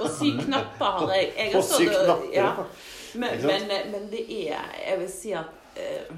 Og 0.00 0.08
sy 0.08 0.30
knapper 0.38 0.84
har 1.00 1.12
jeg. 1.14 1.32
jeg 1.36 1.52
har 1.52 1.58
Og 1.58 1.64
sy 1.64 1.84
knapper. 1.84 2.64
Men, 3.18 3.40
men, 3.42 3.90
men 3.90 4.10
det 4.10 4.20
er 4.30 4.60
Jeg 4.86 4.98
vil 4.98 5.08
si 5.08 5.32
at 5.32 5.46
eh, 5.76 6.14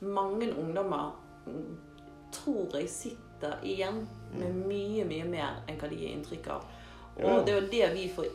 mange 0.00 0.48
ungdommer 0.58 1.12
mm, 1.46 1.76
tror 2.32 2.70
jeg 2.78 2.88
sitter 2.88 3.58
igjen 3.62 4.06
med 4.32 4.54
mye, 4.66 5.04
mye 5.04 5.24
mer 5.28 5.56
enn 5.68 5.76
hva 5.78 5.88
de 5.90 5.96
gir 5.96 6.12
inntrykk 6.16 6.48
av. 6.54 6.64
Og 7.16 7.22
Ja. 7.24 7.42
det 7.44 7.52
er 7.54 7.60
jo 7.60 7.68
det 7.68 7.94
vi 7.94 8.08
får, 8.08 8.26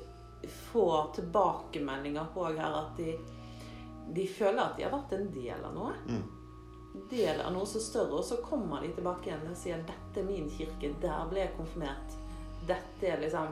får 0.72 1.12
tilbakemeldinger 1.16 2.26
på 2.34 2.46
her, 2.58 2.76
at 2.84 2.98
de, 2.98 3.16
de 4.14 4.28
føler 4.28 4.62
at 4.62 4.78
de 4.78 4.84
har 4.84 4.92
vært 4.92 5.14
en 5.18 5.32
del 5.34 5.66
av 5.66 5.74
noe. 5.76 5.94
Mm. 6.08 6.24
Del 7.10 7.42
av 7.42 7.54
noe 7.54 7.66
så 7.66 7.80
større, 7.80 8.14
og 8.20 8.24
så 8.26 8.38
kommer 8.42 8.82
de 8.82 8.88
tilbake 8.96 9.28
igjen 9.30 9.48
og 9.50 9.58
sier 9.58 9.78
'Dette 9.86 10.20
er 10.20 10.24
min 10.26 10.50
kirke. 10.50 10.94
Der 11.02 11.28
ble 11.30 11.40
jeg 11.40 11.58
konfirmert.' 11.58 12.16
Dette 12.68 13.08
er 13.08 13.22
liksom 13.22 13.48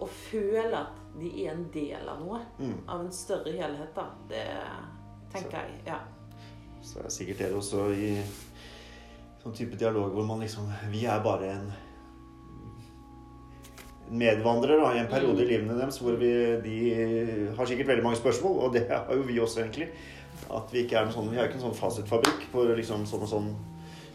Å 0.00 0.06
føle 0.08 0.74
at 0.74 0.96
de 1.20 1.28
er 1.46 1.52
en 1.52 1.68
del 1.70 2.08
av 2.08 2.18
noe 2.20 2.40
Mm. 2.58 2.78
av 2.88 3.00
en 3.00 3.12
større 3.12 3.52
helhet, 3.52 3.94
da. 3.94 4.06
Det 4.28 4.46
tenker 5.32 5.58
jeg. 5.58 5.82
Ja. 5.86 5.98
så 6.82 6.98
er 6.98 7.02
det 7.02 7.12
sikkert 7.12 7.38
det 7.38 7.52
også 7.54 7.92
i 7.94 8.22
sånn 9.44 9.54
type 9.54 9.76
dialog 9.78 10.10
hvor 10.12 10.24
man 10.26 10.40
liksom 10.40 10.72
Vi 10.90 11.04
er 11.06 11.20
bare 11.22 11.46
en 11.52 11.72
medvandrere 14.12 14.80
da, 14.80 14.90
i 14.94 15.00
en 15.00 15.10
periode 15.10 15.44
i 15.44 15.48
livene 15.48 15.76
deres 15.78 15.98
hvor 16.02 16.16
vi, 16.20 16.32
de 16.64 16.78
har 17.56 17.68
sikkert 17.68 17.92
veldig 17.92 18.04
mange 18.04 18.20
spørsmål, 18.20 18.58
og 18.66 18.74
det 18.76 18.84
har 18.90 19.08
jo 19.16 19.24
vi 19.28 19.38
også, 19.40 19.62
egentlig. 19.64 19.88
At 20.52 20.72
vi 20.72 20.82
ikke 20.82 20.98
er 20.98 21.06
noen 21.06 21.14
sånn, 21.14 21.30
vi 21.32 21.38
har 21.40 21.48
ikke 21.48 21.60
en 21.60 21.68
sånn 21.68 21.78
fasitfabrikk 21.78 22.48
hvor 22.52 22.72
liksom 22.76 23.06
sånn 23.08 23.24
og 23.24 23.30
sånn 23.30 23.48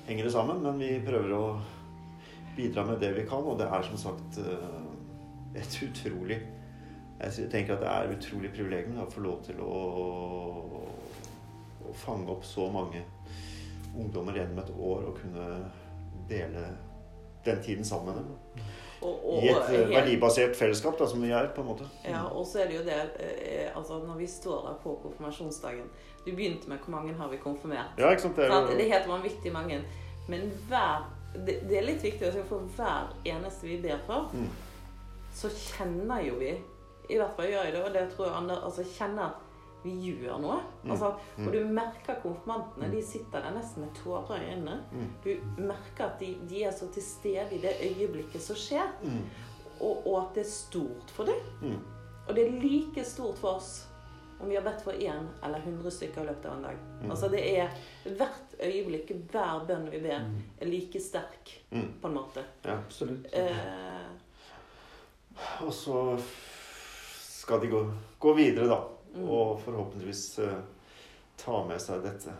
henger 0.07 0.27
det 0.27 0.35
sammen, 0.35 0.61
men 0.63 0.79
vi 0.81 0.91
prøver 1.05 1.33
å 1.35 1.43
bidra 2.57 2.85
med 2.87 3.01
det 3.01 3.11
vi 3.17 3.25
kan, 3.29 3.45
og 3.45 3.57
det 3.59 3.67
er 3.69 3.85
som 3.85 3.99
sagt 4.01 4.39
eh, 4.41 5.57
et 5.57 5.81
utrolig 5.85 6.39
Jeg 7.17 7.49
tenker 7.49 7.73
at 7.73 7.81
det 7.81 7.89
er 7.89 8.07
et 8.07 8.17
utrolig 8.17 8.51
privilegium 8.53 8.99
å 9.01 9.09
få 9.09 9.23
lov 9.25 9.39
til 9.45 9.61
å, 9.65 9.77
å 11.89 11.93
fange 11.97 12.29
opp 12.29 12.45
så 12.45 12.67
mange 12.69 13.01
ungdommer 13.97 14.37
gjennom 14.37 14.61
et 14.61 14.73
år 14.75 15.07
og 15.09 15.17
kunne 15.21 15.47
dele 16.29 16.67
den 17.45 17.63
tiden 17.65 17.85
sammen 17.85 18.13
med 18.13 18.27
dem. 18.27 18.67
Og, 19.01 19.13
og, 19.33 19.43
I 19.43 19.49
et 19.49 19.57
eh, 19.57 19.67
helt- 19.69 19.91
verdibasert 19.95 20.55
fellesskap, 20.55 20.97
da, 20.99 21.05
som 21.07 21.21
vi 21.21 21.29
er, 21.29 21.47
på 21.55 21.61
en 21.61 21.67
måte. 21.67 21.85
Ja, 22.05 22.23
og 22.25 22.45
så 22.49 22.59
er 22.63 22.67
det 22.71 22.77
jo 22.79 22.83
det 22.87 22.95
eh, 23.19 23.69
altså 23.77 23.99
Når 24.07 24.15
vi 24.17 24.27
står 24.27 24.63
der 24.67 24.79
på 24.83 24.95
konfirmasjonsdagen 25.03 25.85
Du 26.25 26.31
begynte 26.31 26.69
med 26.69 26.77
hvor 26.85 26.91
mange 26.95 27.13
har 27.13 27.29
vi 27.29 27.37
konfirmert? 27.37 27.93
Ja, 27.97 28.09
ikke 28.09 28.21
sant? 28.25 28.35
Det 28.35 28.45
er? 28.45 28.65
Det 28.73 28.87
er 28.87 28.93
helt 28.97 29.07
vanvittig 29.09 29.53
mange. 29.53 29.81
Men 30.27 30.51
hver 30.67 31.05
det, 31.45 31.59
det 31.69 31.77
er 31.77 31.85
litt 31.85 32.03
viktig 32.03 32.27
å 32.27 32.43
for 32.49 32.65
hver 32.77 33.11
eneste 33.25 33.67
vi 33.67 33.77
ber 33.83 33.99
for, 34.07 34.29
Mm. 34.33 34.47
så 35.35 35.49
kjenner 35.53 36.23
jo 36.25 36.35
vi 36.39 36.55
I 37.09 37.17
hvert 37.19 37.35
fall 37.35 37.45
gjør 37.45 37.63
jeg 37.67 37.73
det, 37.73 37.83
og 37.83 37.93
det 37.93 38.05
tror 38.15 38.25
jeg 38.27 38.35
andre 38.35 38.55
altså 38.65 38.83
kjenner 38.97 39.23
at 39.29 39.46
vi 39.87 39.95
gjør 40.11 40.37
noe. 40.43 40.59
Mm. 40.83 40.91
Altså, 40.93 41.13
og 41.39 41.49
du 41.55 41.59
merker 41.79 42.19
konfirmantene. 42.21 42.91
De 42.93 43.01
sitter 43.07 43.41
der 43.47 43.55
nesten 43.57 43.85
med 43.87 43.95
tårer 44.03 44.37
i 44.43 44.51
øynene. 44.53 44.77
Mm. 44.91 45.09
Du 45.23 45.31
merker 45.63 46.05
at 46.11 46.19
de, 46.21 46.33
de 46.51 46.63
er 46.67 46.71
så 46.75 46.91
til 46.93 47.03
stede 47.07 47.47
i 47.55 47.61
det 47.63 47.75
øyeblikket 47.89 48.41
som 48.43 48.55
skjer, 48.59 48.91
Mm. 49.03 49.21
og, 49.79 50.07
og 50.07 50.15
at 50.21 50.35
det 50.35 50.45
er 50.45 50.51
stort 50.51 51.11
for 51.15 51.23
dem. 51.31 51.39
Mm. 51.61 51.79
Og 52.27 52.35
det 52.35 52.43
er 52.47 52.57
like 52.61 53.03
stort 53.07 53.37
for 53.39 53.55
oss 53.61 53.85
om 54.39 54.49
vi 54.51 54.55
har 54.55 54.61
bedt 54.61 54.83
for 54.85 54.93
én 54.93 55.23
eller 55.43 55.63
100 55.65 55.89
stykker 55.95 56.21
i 56.21 56.25
løpet 56.27 56.45
av 56.45 56.57
en 56.59 56.65
dag. 56.67 56.75
Mm. 57.01 57.09
Altså 57.11 57.29
det 57.33 57.39
er 57.57 57.71
Hvert 58.05 58.51
øyeblikk, 58.61 59.09
hver 59.31 59.63
bønn 59.67 59.87
vi 59.89 59.99
ber, 60.03 60.27
er 60.61 60.65
like 60.69 60.99
sterk, 61.01 61.55
Mm. 61.71 61.87
på 62.01 62.07
en 62.07 62.13
måte. 62.19 62.43
Ja. 62.65 62.75
Absolutt. 62.77 63.25
Eh, 63.33 64.11
Og 65.65 65.73
så 65.73 66.17
skal 67.21 67.61
de 67.61 67.67
gå, 67.71 67.81
gå 68.19 68.33
videre, 68.37 68.67
da. 68.67 68.77
Mm. 69.17 69.29
Og 69.29 69.57
forhåpentligvis 69.65 70.23
eh, 70.45 70.59
ta 71.41 71.63
med 71.67 71.81
seg 71.81 72.05
dette 72.05 72.33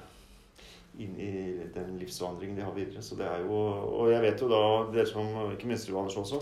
inn 0.97 1.13
i 1.21 1.31
den 1.73 1.97
livsvandringen 1.99 2.57
de 2.57 2.65
har 2.65 2.73
videre. 2.73 3.03
Så 3.05 3.17
det 3.19 3.27
er 3.29 3.43
jo 3.45 3.53
Og 3.53 4.11
jeg 4.11 4.21
vet 4.23 4.41
jo 4.41 4.49
da, 4.49 4.61
dere 4.93 5.05
som 5.09 5.27
Ikke 5.53 5.69
minst 5.69 5.89
du, 5.89 5.97
Anders, 5.97 6.17
også. 6.17 6.41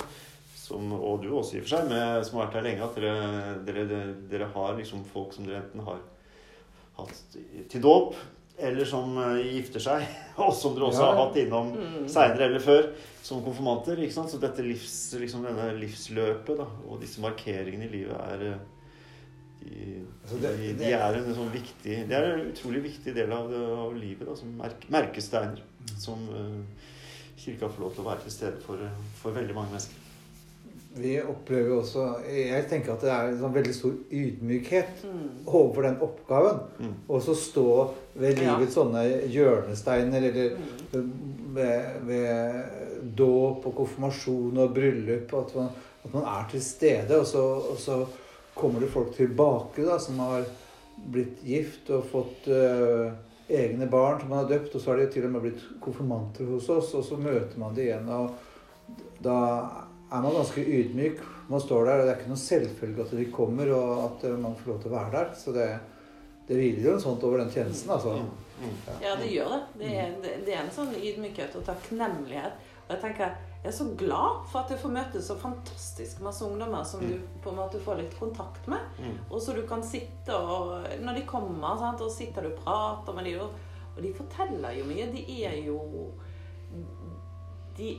Som, 0.65 0.93
og 0.97 1.21
du 1.21 1.27
også, 1.37 1.57
i 1.57 1.59
og 1.59 1.67
for 1.67 1.75
seg, 1.75 1.89
med, 1.91 2.23
som 2.25 2.39
har 2.39 2.47
vært 2.47 2.55
her 2.57 2.63
lenge, 2.65 2.85
at 2.87 2.95
dere, 2.97 3.57
dere, 3.67 4.05
dere 4.31 4.47
har 4.55 4.71
liksom 4.79 5.03
folk 5.11 5.35
som 5.35 5.45
dere 5.45 5.59
enten 5.61 5.83
har 5.85 5.99
hatt 6.97 7.35
til 7.69 7.83
dåp, 7.83 8.15
eller 8.57 8.87
som 8.89 9.13
eh, 9.21 9.43
gifter 9.59 9.83
seg, 9.83 10.07
og 10.41 10.49
som 10.57 10.73
dere 10.73 10.87
også 10.87 11.03
Ja. 11.03 11.11
har 11.11 11.19
hatt 11.19 11.37
innom 11.37 11.69
mm. 11.75 12.07
seinere 12.09 12.47
eller 12.47 12.63
før 12.63 12.87
som 13.21 13.43
konfirmanter. 13.45 13.99
ikke 14.01 14.15
sant? 14.15 14.33
Så 14.33 14.39
dette 14.41 14.65
livs, 14.65 14.95
liksom 15.21 15.45
denne 15.45 15.67
livsløpet 15.77 16.57
da, 16.63 16.65
og 16.89 16.97
disse 17.03 17.21
markeringene 17.21 17.85
i 17.85 17.93
livet 17.99 18.17
er 18.17 18.47
eh, 18.49 18.63
de, 19.63 20.01
Altså, 20.25 20.37
det- 20.41 20.57
de, 20.59 20.73
de 20.79 20.91
er 20.93 21.13
en 21.19 21.35
sånn 21.35 21.51
viktig 21.53 22.07
Det 22.09 22.11
er 22.17 22.23
en 22.33 22.47
utrolig 22.51 22.83
viktig 22.83 23.13
del 23.15 23.31
av, 23.31 23.49
det, 23.51 23.59
av 23.77 23.93
livet, 23.95 24.25
da, 24.27 24.35
som 24.35 24.47
merk, 24.57 24.87
merkesteiner. 24.89 25.61
Som 26.01 26.27
uh, 26.29 26.63
kirka 27.37 27.69
får 27.69 27.79
lov 27.83 27.93
til 27.93 28.03
å 28.03 28.09
være 28.09 28.23
til 28.23 28.31
stede 28.31 28.61
for, 28.65 28.77
for 29.21 29.31
veldig 29.31 29.53
mange 29.55 29.69
mennesker. 29.75 30.01
Vi 30.95 31.17
opplever 31.21 31.67
jo 31.73 31.79
også 31.81 32.03
Jeg 32.31 32.67
tenker 32.69 32.93
at 32.93 33.01
det 33.03 33.09
er 33.11 33.27
en 33.27 33.39
sånn 33.41 33.53
veldig 33.53 33.73
stor 33.75 33.93
ydmykhet 34.11 35.03
Mm. 35.03 35.29
overfor 35.45 35.81
den 35.83 35.97
oppgaven. 36.01 36.59
Mm. 36.79 36.93
Og 37.09 37.21
så 37.21 37.35
stå 37.35 37.93
ved 38.15 38.39
Ja. 38.41 38.55
sånne 38.65 39.03
hjørnesteiner, 39.29 40.23
eller 40.23 40.55
Mm. 40.93 41.11
ved, 41.53 42.05
ved 42.07 42.63
dåp 43.17 43.65
og 43.67 43.75
konfirmasjon 43.75 44.57
og 44.57 44.73
bryllup. 44.73 45.33
At 45.33 45.55
man, 45.55 45.69
at 46.05 46.13
man 46.13 46.23
er 46.23 46.47
til 46.51 46.61
stede. 46.61 47.19
Og 47.19 47.25
så, 47.25 47.43
og 47.43 47.77
så 47.77 48.05
kommer 48.55 48.81
det 48.81 48.91
folk 48.93 49.15
tilbake 49.15 49.85
da, 49.85 49.99
som 49.99 50.19
har 50.23 50.45
blitt 50.95 51.43
gift 51.43 51.89
og 51.91 52.05
fått 52.07 52.47
uh, 52.47 53.11
egne 53.51 53.87
barn 53.91 54.21
som 54.21 54.31
man 54.31 54.43
har 54.43 54.49
døpt. 54.49 54.75
Og 54.75 54.81
så 54.81 54.93
har 54.93 55.01
de 55.01 55.09
til 55.13 55.27
og 55.27 55.33
med 55.35 55.45
blitt 55.45 55.65
konfirmanter 55.83 56.47
hos 56.49 56.69
oss, 56.73 56.93
og 56.95 57.03
så 57.05 57.19
møter 57.19 57.59
man 57.61 57.75
det 57.75 57.89
igjen. 57.89 58.07
Og 58.09 59.25
da 59.25 59.39
er 60.11 60.21
man 60.21 60.37
ganske 60.37 60.63
ydmyk. 60.63 61.19
Man 61.49 61.61
står 61.61 61.85
der, 61.85 61.99
og 61.99 62.07
det 62.07 62.13
er 62.13 62.21
ikke 62.21 62.31
noe 62.31 62.41
selvfølge 62.41 63.03
at 63.03 63.17
de 63.19 63.25
kommer, 63.33 63.73
og 63.75 64.05
at 64.07 64.23
øh, 64.29 64.39
man 64.41 64.55
får 64.57 64.71
lov 64.71 64.79
til 64.81 64.91
å 64.91 64.95
være 64.95 65.11
der. 65.13 65.33
Så 65.37 65.53
det, 65.53 65.67
det 66.47 66.57
hviler 66.57 66.87
jo 66.89 66.95
en 66.95 67.03
sånt 67.03 67.25
over 67.27 67.43
den 67.43 67.51
tjenesten, 67.53 67.91
altså. 67.93 68.15
Mm. 68.17 68.31
Mm. 68.55 68.77
Ja, 69.03 69.17
det 69.19 69.27
gjør 69.29 69.51
det. 69.51 69.61
Det 69.81 69.91
er, 69.99 70.15
det, 70.23 70.31
det 70.47 70.55
er 70.55 70.63
en 70.63 70.73
sånn 70.73 70.95
ydmykhet 70.95 71.59
og 71.59 71.67
takknemlighet. 71.67 72.57
Og 72.85 72.95
jeg 72.95 73.03
tenker, 73.03 73.35
jeg 73.65 73.71
er 73.71 73.77
så 73.79 73.85
glad 73.97 74.43
for 74.51 74.59
at 74.61 74.69
jeg 74.75 74.77
får 74.83 74.91
møte 74.93 75.21
så 75.25 75.35
fantastisk 75.41 76.19
masse 76.21 76.45
ungdommer 76.45 76.83
som 76.85 77.01
du 77.01 77.15
på 77.41 77.49
en 77.49 77.57
måte 77.57 77.79
får 77.81 77.97
litt 77.97 78.13
kontakt 78.19 78.67
med. 78.69 78.83
Mm. 79.01 79.15
Og 79.31 79.41
så 79.41 79.55
du 79.57 79.63
kan 79.65 79.81
sitte 79.83 80.35
og 80.37 80.85
Når 81.01 81.17
de 81.17 81.23
kommer, 81.25 81.77
sant, 81.81 82.01
og 82.05 82.11
sitter 82.13 82.45
du 82.45 82.51
og 82.51 82.59
prater 82.61 83.17
med 83.17 83.25
dem, 83.25 83.39
og, 83.41 83.55
og 83.95 84.03
de 84.05 84.11
forteller 84.13 84.77
jo 84.77 84.85
mye. 84.85 85.07
De 85.15 85.23
er 85.47 85.57
jo 85.65 85.79
De 87.77 87.89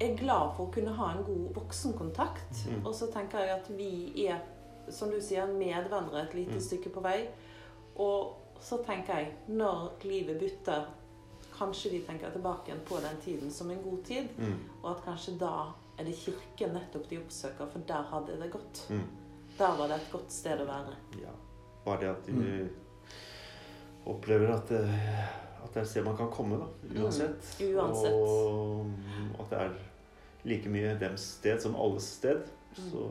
er 0.00 0.16
glad 0.18 0.50
for 0.56 0.66
å 0.66 0.72
kunne 0.74 0.92
ha 0.98 1.12
en 1.14 1.22
god 1.24 1.54
voksenkontakt. 1.56 2.64
Mm. 2.68 2.82
Og 2.84 2.92
så 2.98 3.06
tenker 3.14 3.46
jeg 3.46 3.54
at 3.60 3.70
vi 3.78 4.26
er, 4.26 4.42
som 4.92 5.08
du 5.10 5.20
sier, 5.24 5.46
medvandrere 5.48 6.26
et 6.26 6.34
lite 6.34 6.58
Mm. 6.58 6.66
stykke 6.66 6.90
på 6.92 7.00
vei. 7.06 7.28
Og 7.96 8.34
så 8.60 8.82
tenker 8.84 9.22
jeg, 9.22 9.32
når 9.48 9.92
livet 10.04 10.38
bytter 10.40 10.84
Kanskje 11.58 11.90
vi 11.90 12.00
tenker 12.04 12.30
tilbake 12.30 12.68
igjen 12.70 12.80
på 12.88 12.98
den 13.00 13.16
tiden 13.24 13.50
som 13.50 13.70
en 13.70 13.82
god 13.82 14.02
tid. 14.04 14.28
Mm. 14.38 14.58
Og 14.82 14.90
at 14.90 15.04
kanskje 15.06 15.38
da 15.40 15.52
er 15.98 16.04
det 16.04 16.14
kirken 16.20 16.74
nettopp 16.76 17.08
de 17.08 17.18
oppsøker, 17.22 17.66
for 17.72 17.78
der 17.88 18.02
hadde 18.10 18.36
det 18.42 18.50
gått. 18.52 18.82
Mm. 18.90 19.06
Der 19.58 19.76
var 19.78 19.88
det 19.88 19.96
et 19.96 20.10
godt 20.12 20.30
sted 20.32 20.60
å 20.60 20.66
være. 20.68 20.92
Ja. 21.22 21.32
Bare 21.86 22.00
det 22.00 22.08
at 22.10 22.26
de 22.26 22.32
Mm. 22.32 22.68
opplever 24.06 24.52
at 24.54 24.68
det, 24.68 24.82
at 25.64 25.72
det 25.72 25.80
er 25.80 25.82
et 25.82 25.88
sted 25.90 26.04
man 26.04 26.16
kan 26.16 26.30
komme, 26.30 26.58
da. 26.60 26.68
Uansett. 27.02 27.48
Mm. 27.60 27.76
Uansett. 27.78 28.12
Og 28.12 29.40
at 29.40 29.50
det 29.50 29.58
er 29.64 29.74
like 30.44 30.68
mye 30.70 30.94
dems 31.00 31.24
sted 31.40 31.60
som 31.62 31.74
alles 31.76 32.04
sted. 32.20 32.44
Mm. 32.76 32.90
Så 32.90 33.08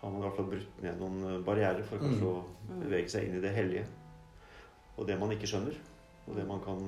har 0.00 0.10
man 0.10 0.18
i 0.20 0.24
hvert 0.26 0.36
fall 0.36 0.50
brutt 0.50 0.82
ned 0.82 0.98
noen 1.00 1.44
barrierer 1.46 1.82
for 1.84 1.98
kanskje 1.98 2.20
Mm. 2.20 2.28
å 2.34 2.80
bevege 2.82 3.08
seg 3.10 3.24
inn 3.28 3.38
i 3.38 3.40
det 3.40 3.54
hellige. 3.54 3.86
Og 4.98 5.06
det 5.06 5.18
man 5.18 5.30
ikke 5.30 5.46
skjønner. 5.46 5.74
Og 6.28 6.36
det 6.38 6.46
man 6.48 6.60
kan 6.64 6.80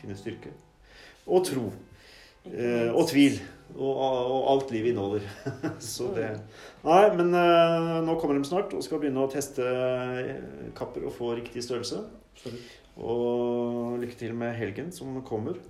finne 0.00 0.16
styrke. 0.18 0.52
Og 1.26 1.44
tro. 1.46 1.68
Eh, 2.50 2.90
og 2.90 3.06
tvil. 3.08 3.38
Og, 3.72 3.92
og 4.02 4.48
alt 4.52 4.72
livet 4.74 4.92
inneholder. 4.92 5.24
Så 5.92 6.10
det 6.16 6.28
Nei, 6.84 7.04
men 7.16 7.30
eh, 7.38 8.00
nå 8.04 8.16
kommer 8.20 8.36
de 8.36 8.44
snart 8.48 8.74
og 8.76 8.82
skal 8.84 9.00
begynne 9.00 9.22
å 9.22 9.30
teste 9.32 9.64
eh, 9.64 10.70
kapper 10.76 11.06
og 11.08 11.14
få 11.16 11.30
riktig 11.38 11.62
størrelse. 11.64 12.02
Og 13.00 13.96
lykke 14.02 14.18
til 14.20 14.34
med 14.36 14.56
helgen 14.58 14.92
som 14.92 15.20
kommer, 15.26 15.60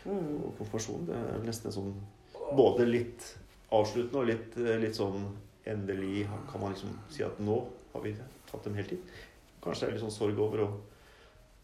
Mm. 0.00 0.38
og 0.46 0.54
konfirmasjonen. 0.56 1.02
Det 1.10 1.16
er 1.16 1.42
nesten 1.44 1.68
en 1.68 1.74
sånn 1.74 1.90
både 2.56 2.86
litt 2.88 3.26
avsluttende 3.76 4.22
og 4.22 4.30
litt, 4.30 4.54
eh, 4.56 4.78
litt 4.80 4.96
sånn 4.96 5.26
endelig 5.68 6.22
Kan 6.50 6.62
man 6.62 6.72
liksom 6.72 6.94
si 7.12 7.22
at 7.22 7.36
nå 7.38 7.58
har 7.92 8.00
vi 8.00 8.14
tatt 8.48 8.64
dem 8.64 8.74
helt 8.78 8.92
inn. 8.96 9.02
Kanskje 9.60 9.80
det 9.80 9.88
er 9.88 9.92
litt 9.98 10.04
sånn 10.06 10.14
sorg 10.14 10.38
over 10.40 10.62
å, 10.64 10.68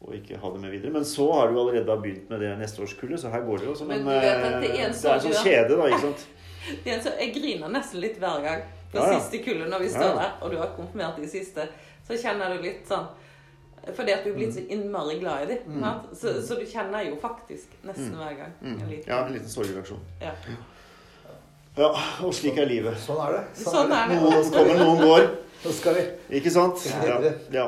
å 0.04 0.12
ikke 0.12 0.37
ha 0.42 0.50
det 0.52 0.61
med 0.61 0.70
videre. 0.76 0.92
Men 0.92 1.04
så 1.09 1.26
har 1.32 1.48
du 1.52 1.59
allerede 1.61 1.96
begynt 2.02 2.28
med 2.30 2.40
det 2.44 2.50
neste 2.61 2.82
årskullet, 2.85 3.20
så 3.20 3.30
her 3.32 3.40
går 3.46 3.59
det 3.62 3.66
jo 3.70 3.74
som 3.78 3.90
en 3.90 4.09
er 4.12 4.26
eh, 4.28 4.61
det 4.61 4.70
er 4.76 4.88
en 4.90 4.94
sånn 4.94 5.32
kjede, 5.42 5.76
da. 5.76 5.87
ikke 5.88 6.02
sant? 6.09 6.26
Det 6.85 6.90
er 6.90 6.96
en 6.96 7.02
så, 7.04 7.12
jeg 7.20 7.30
griner 7.37 7.70
nesten 7.70 8.00
litt 8.02 8.16
hver 8.18 8.40
gang. 8.42 8.62
på 8.90 8.98
Ja, 8.98 9.12
ja. 9.12 9.18
siste 9.20 9.38
kullet 9.44 9.68
når 9.70 9.85
vi 9.85 9.88
står 9.92 10.02
Ja, 10.02 10.14
ja. 10.14 10.22
der, 10.22 10.32
og 10.42 10.50
du 10.50 10.56
har 10.59 10.72
konfirmert 10.76 11.16
de 11.22 11.28
siste, 11.30 11.68
så 12.09 12.18
kjenner 12.18 12.54
du 12.56 12.62
litt 12.64 12.82
sånn 12.90 13.06
Fordi 13.94 14.12
at 14.16 14.24
du 14.26 14.32
er 14.32 14.35
blitt 14.35 14.54
så 14.56 14.64
innmari 14.74 15.20
glad 15.20 15.44
i 15.44 15.46
dem. 15.54 15.76
Mm. 15.78 15.85
Så, 16.18 16.32
så 16.42 16.56
du 16.59 16.64
kjenner 16.66 17.04
jo 17.06 17.16
faktisk 17.22 17.76
nesten 17.87 18.11
Mm. 18.11 18.18
hver 18.18 18.32
gang. 18.40 18.52
Mm. 18.61 18.80
En 18.82 18.88
liten. 18.90 19.11
Ja, 19.12 19.20
en 19.28 19.32
liten 19.37 19.48
sorgreaksjon. 19.48 20.00
Ja. 20.20 20.32
Ja, 21.76 21.90
og 22.24 22.32
slik 22.35 22.56
er 22.59 22.66
livet. 22.66 22.96
Sånn 23.04 23.20
er 23.28 23.37
det. 23.37 23.42
Sånn 23.62 23.92
er 23.92 24.09
det. 24.11 24.16
Noen 24.24 24.50
kommer, 24.50 24.78
noen 24.80 25.02
går. 25.04 25.26
Nå 25.64 25.72
skal 25.72 25.94
vi. 25.96 26.02
Ikke 26.38 26.50
sant? 26.52 26.82
Ja. 26.86 27.00
Ja. 27.08 27.30
ja. 27.52 27.64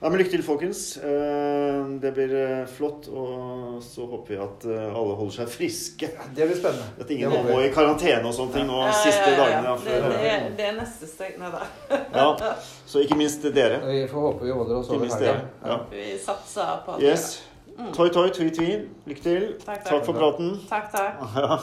ja 0.00 0.10
men 0.10 0.20
lykke 0.20 0.30
til, 0.34 0.42
folkens. 0.44 0.82
Eh, 1.00 1.78
Det 2.02 2.12
blir 2.14 2.34
eh, 2.36 2.62
flott. 2.70 3.08
Og 3.08 3.80
så 3.84 4.06
håper 4.06 4.34
vi 4.34 4.38
at 4.44 4.66
eh, 4.68 4.86
alle 5.00 5.16
holder 5.18 5.36
seg 5.40 5.50
friske. 5.50 6.10
Det 6.36 6.46
blir 6.46 6.58
spennende. 6.58 6.86
At 7.00 7.10
ingen 7.10 7.34
må 7.48 7.58
i 7.64 7.72
karantene 7.74 8.22
og 8.28 8.36
sånne 8.36 8.58
ting 8.58 8.68
nå 8.70 8.78
Ja, 8.84 8.92
ja, 8.92 8.96
siste 9.02 9.34
dagene. 9.40 9.76
Det, 9.84 9.98
det, 10.14 10.32
det 10.60 10.68
er 10.70 10.78
neste 10.78 11.10
steg. 11.10 11.36
Nei 11.40 11.52
da. 11.54 11.66
Ja. 12.14 12.54
Så 12.86 13.02
ikke 13.04 13.18
minst 13.18 13.44
dere. 13.56 13.80
Vi 13.88 14.02
får 14.10 14.26
håpe 14.28 14.46
vi 14.46 14.56
holder 14.60 14.80
oss 14.82 14.90
over 14.92 15.06
her, 15.08 15.20
dere. 15.26 15.44
helga. 15.64 15.74
Ja. 15.74 15.78
Vi 15.94 16.18
satser 16.22 16.82
på 16.86 16.96
at 16.96 17.02
vi 17.02 17.10
Yes. 17.10 17.30
Toi, 17.96 18.10
toi, 18.12 18.28
tvi, 18.28 18.50
tvi. 18.52 18.72
Lykke 19.08 19.22
til. 19.24 19.44
Takk, 19.64 19.80
takk. 19.80 19.92
Takk 19.94 20.04
for 20.04 20.18
praten. 20.20 20.58
Takk, 20.68 20.90
takk. 20.92 21.22
Ja. 21.40 21.62